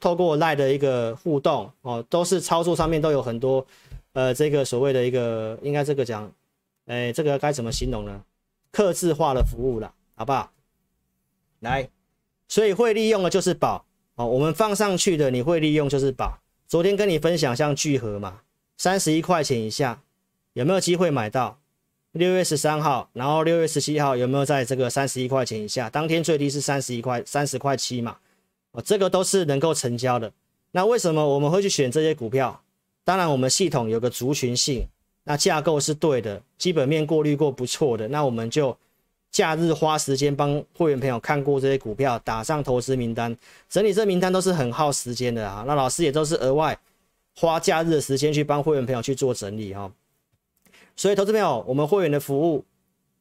[0.00, 3.66] 透过赖的一个互动哦，都是操作上面都有很多
[4.12, 6.30] 呃，这个所谓的一个应该这个讲，
[6.84, 8.22] 哎，这个该怎么形容呢？
[8.70, 10.52] 客制化的服务了，好不好？
[11.60, 11.88] 来，
[12.48, 13.82] 所以会利用的就是宝。
[14.16, 16.40] 哦，我们放上去的你会利用就是把。
[16.68, 18.42] 昨天跟你分享像聚合嘛，
[18.76, 20.02] 三十一块钱以下
[20.52, 21.58] 有没有机会买到？
[22.12, 25.90] 六月十三号，然后六月十七号有没有在这个三十一块钱以下？
[25.90, 28.16] 当天最低是三十一块，三十块七嘛。
[28.70, 30.32] 哦，这个都是能够成交的。
[30.70, 32.62] 那为什么我们会去选这些股票？
[33.04, 34.86] 当然我们系统有个族群性，
[35.24, 38.76] 那架构是对的，基本面过滤过不错的，那我们就。
[39.34, 43.36] 假日花时间帮会员朋友看过这些股票，打上投资名单，
[43.68, 45.64] 整理这名单都是很耗时间的啊。
[45.66, 46.78] 那老师也都是额外
[47.34, 49.90] 花假日的时间去帮会员朋友去做整理哈。
[50.94, 52.64] 所以投资朋友，我们会员的服务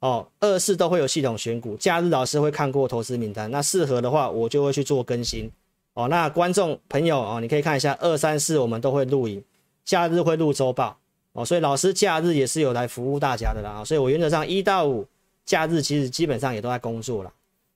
[0.01, 5.49] 哦，二四都会有系统选股，假日老师会看过投资名单，那适合的话我就会去做更新
[5.95, 6.07] 哦。
[6.09, 9.43] 那观众朋友哦，你可以看一下二三四我们都会录影，
[9.83, 10.95] 假日会录周报
[11.31, 11.43] 哦。
[11.43, 13.83] 所以老师假日也是有来服务大家的啦。
[13.83, 15.03] 所以我原则上一到五。
[15.45, 17.33] 假日其实基本上也都在工作了，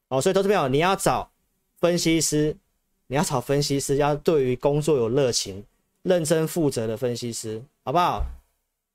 [0.10, 1.30] 哦，所以投资朋友，你要找
[1.80, 2.56] 分析师，
[3.08, 5.64] 你要找分析师，要对于工作有热情、
[6.04, 8.24] 认真负责的分析师，好不好？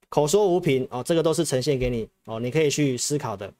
[0.08, 3.52] 口说无凭哦，这个都是呈现给你哦，你可以去思考的。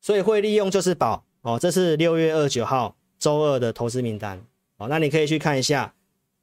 [0.00, 4.42] 所以会利用就是宝哦，这是六月二十九号周二的投资名单
[4.78, 5.92] 哦，那你可以去看一下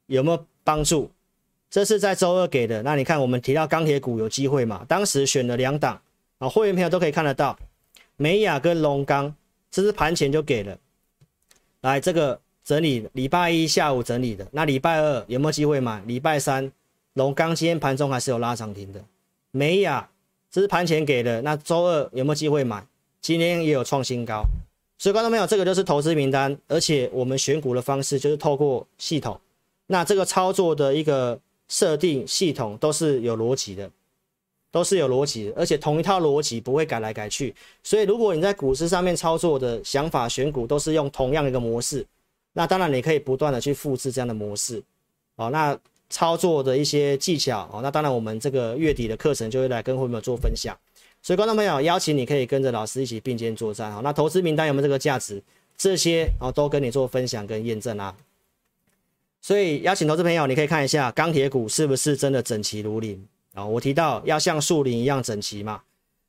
[0.06, 1.10] 有没有帮助。
[1.72, 4.86] 这是在周二给的，那你看我们提到钢铁股有机会嘛？
[4.88, 5.99] 当时选了两档
[6.38, 7.57] 啊，会员朋友都可以看得到，
[8.17, 9.33] 美亚跟龙钢，
[9.71, 10.77] 这是盘前就给了。
[11.81, 16.01] 来，这个整理礼拜一下午整理的，那礼拜二有没有机会买？
[16.05, 16.71] 礼拜三
[17.13, 19.03] 龙钢今天盘中还是有拉涨停的，
[19.51, 20.09] 美亚
[20.51, 22.86] 这是盘前给的，那周二有没有机会买？
[23.21, 24.43] 今天也有创新高，
[24.97, 29.39] 所以观众朋友，这个就是投资名单，而且我们选股的方式就是透过系统，
[29.88, 31.39] 那这个操作的一个。
[31.67, 33.89] 设定系统都是有逻辑的，
[34.76, 37.55] 都是有逻辑的，而且同一套逻辑不会改来改去。
[37.82, 42.05] 所以，如果你在股市上面操作的想法、选股都是用同样一个模式，
[42.51, 44.84] 那当然你可以不断的去复制这样的模式。
[45.38, 50.78] 哦，那操作的一些技巧哦，那当然我们这个月底的课程就会来跟会员们做分享。
[51.21, 53.89] 所以，观众朋友，邀请你可以跟着老师一起并肩作战。
[53.93, 55.41] 好，那投资名单有没有这个价值？
[55.78, 58.13] 这些哦都跟你做分享跟验证啊。
[59.41, 63.26] 所以邀请投资朋友，你可以看一下钢铁股是不是真的整齐如林
[63.56, 63.66] 啊？
[63.66, 65.82] 我提到要像树林一样整齐嘛。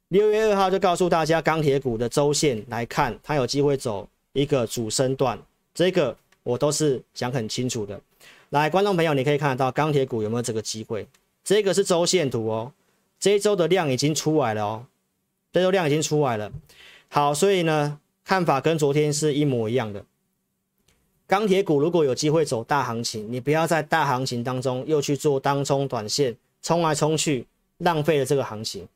[0.09, 5.39] 六月二号就告诉大家，钢铁股的周线来看，它有机会走一个主升段，
[5.75, 8.01] 这个我都是讲很清楚的。
[8.51, 11.07] 来，观众朋友，你可以看得到钢铁股有没有这个机会？
[11.43, 12.73] 这个是周线图哦，
[13.19, 14.87] 这一周的量已经出来了哦，
[15.53, 16.53] 这周量已经出来了。
[17.09, 20.05] 好，所以呢，看法跟昨天是一模一样的。
[21.27, 27.47] 钢铁股如果有机会走大行情，你不要在大行情当中又去做当冲短线，冲来冲去，
[27.79, 28.89] 浪费了这个行情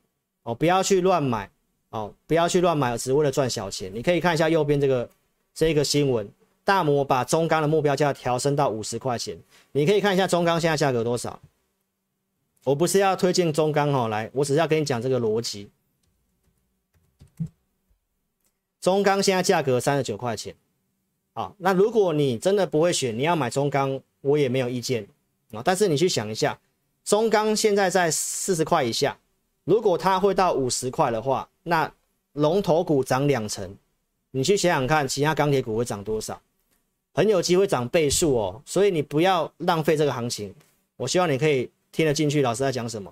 [0.43, 0.53] 哦！
[0.53, 1.49] 不要去乱买
[1.91, 3.89] 哦，不要去乱买，只为了赚小钱。
[3.95, 5.09] 你可以看一下右边这个
[5.53, 6.29] 这个新闻，
[6.65, 9.39] 大摩把中钢的目标价调升到五十块钱。
[9.71, 11.39] 你可以看一下中钢现在价格多少？
[12.65, 15.69] 我不是要推荐中钢哦，来，我只是要跟你讲这个逻辑。
[18.81, 20.53] 中钢现在价格三十九块钱。
[21.31, 25.07] 啊，那如果你真的不会选，你要买中钢，我也没有意见
[25.53, 25.61] 啊。
[25.63, 26.59] 但是你去想一下，
[27.03, 29.17] 中钢现在在四十块以下，
[29.63, 31.91] 如果它会到五十块的话，那
[32.33, 33.75] 龙头股涨两成，
[34.31, 36.39] 你去想想看，其他钢铁股会涨多少？
[37.13, 38.61] 很有机会涨倍数哦。
[38.65, 40.53] 所以你不要浪费这个行情。
[40.95, 43.11] 我希望你可以听得进去老师在讲什么，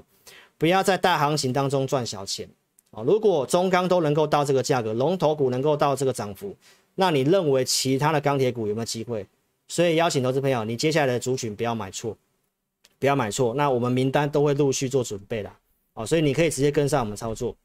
[0.58, 2.48] 不要在大行情当中赚小钱
[2.92, 3.02] 啊。
[3.04, 6.56] 如果中钢都能够到这个价格，龙头股能够到这个涨幅。
[6.96, 9.26] 那你认为其他的钢铁股有没有机会？
[9.68, 12.16] 所以邀请投资朋友，你接下来的族群不要买错，
[13.00, 13.56] 不要买错。
[13.56, 15.52] 那我们名单都会陆续做准备的，
[15.94, 17.56] 哦，所以你可以直接跟上我们操作。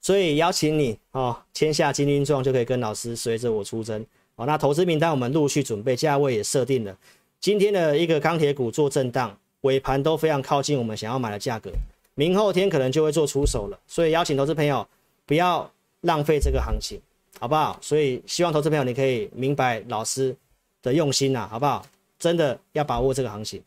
[0.00, 4.04] 所以邀请你哦，签下金军状就可以跟老师随着我出征。
[4.36, 6.96] 哦，那投资名单我们陆续准备，价位也设定了。
[7.40, 11.72] 今天的一个钢铁股做震荡，尾盘都非常靠近我们想要买的价格，
[12.14, 13.78] 明后天可能就会做出手了。
[13.86, 14.86] 所以邀请投资朋友
[15.24, 15.68] 不要
[16.02, 17.00] 浪费这个行情。
[17.38, 17.78] 好不好？
[17.82, 20.34] 所以希望投资朋友你可以明白老师
[20.80, 21.84] 的用心呐，好不好？
[22.18, 23.60] 真的要把握这个行情。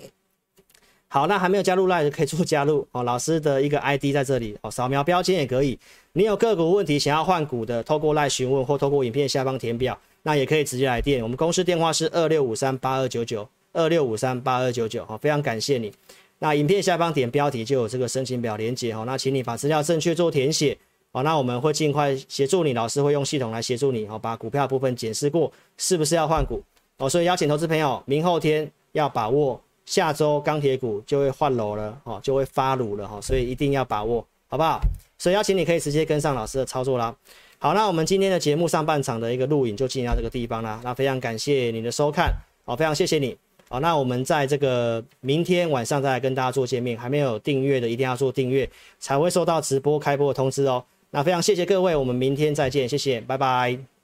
[1.12, 3.02] 好，那还没有加入 LINE 可以做加入哦。
[3.02, 5.78] 老师的一个 ID 在这里哦，扫描标签也可以。
[6.14, 11.24] 你有个股问题想要换股的，透过 LINE 询问或透过影片下方填表，那也可以直接来电。
[11.24, 15.04] 我们公司电话是二六五三八二九九二六五三八二九九。
[15.06, 15.92] 好，非常感谢你。
[16.38, 19.04] 那影片下方点标题就有这个申请表连接哦。
[19.08, 20.78] 那请你把资料正确做填写。
[21.12, 26.62] 好，那我们会尽快协助你，老师会用系统来协助你，好，把股票部分检视过，是不是要换股？
[26.98, 29.60] 哦，所以邀请投资朋友，明后天要把握，
[29.90, 34.80] 下周钢铁股就会换楼了，哦，就会发炉了，哈，所以一定要把握，好不好？
[35.18, 37.14] 所以邀请你可以直接跟上老师的操作啦。
[37.58, 42.32] 好，那我们今天的节目上半场的一个录影就进行到这个地方啦，那非常感谢你的收看，
[42.66, 43.36] 好，非常谢谢你，
[43.68, 48.70] 好，那我们在这个明天晚上再来跟大家做见面，还没有订阅的一定要做订阅，
[49.00, 50.86] 才会收到直播开播的通知哦。
[51.10, 53.99] 那非常谢谢各位，我们明天再见，谢谢，拜拜。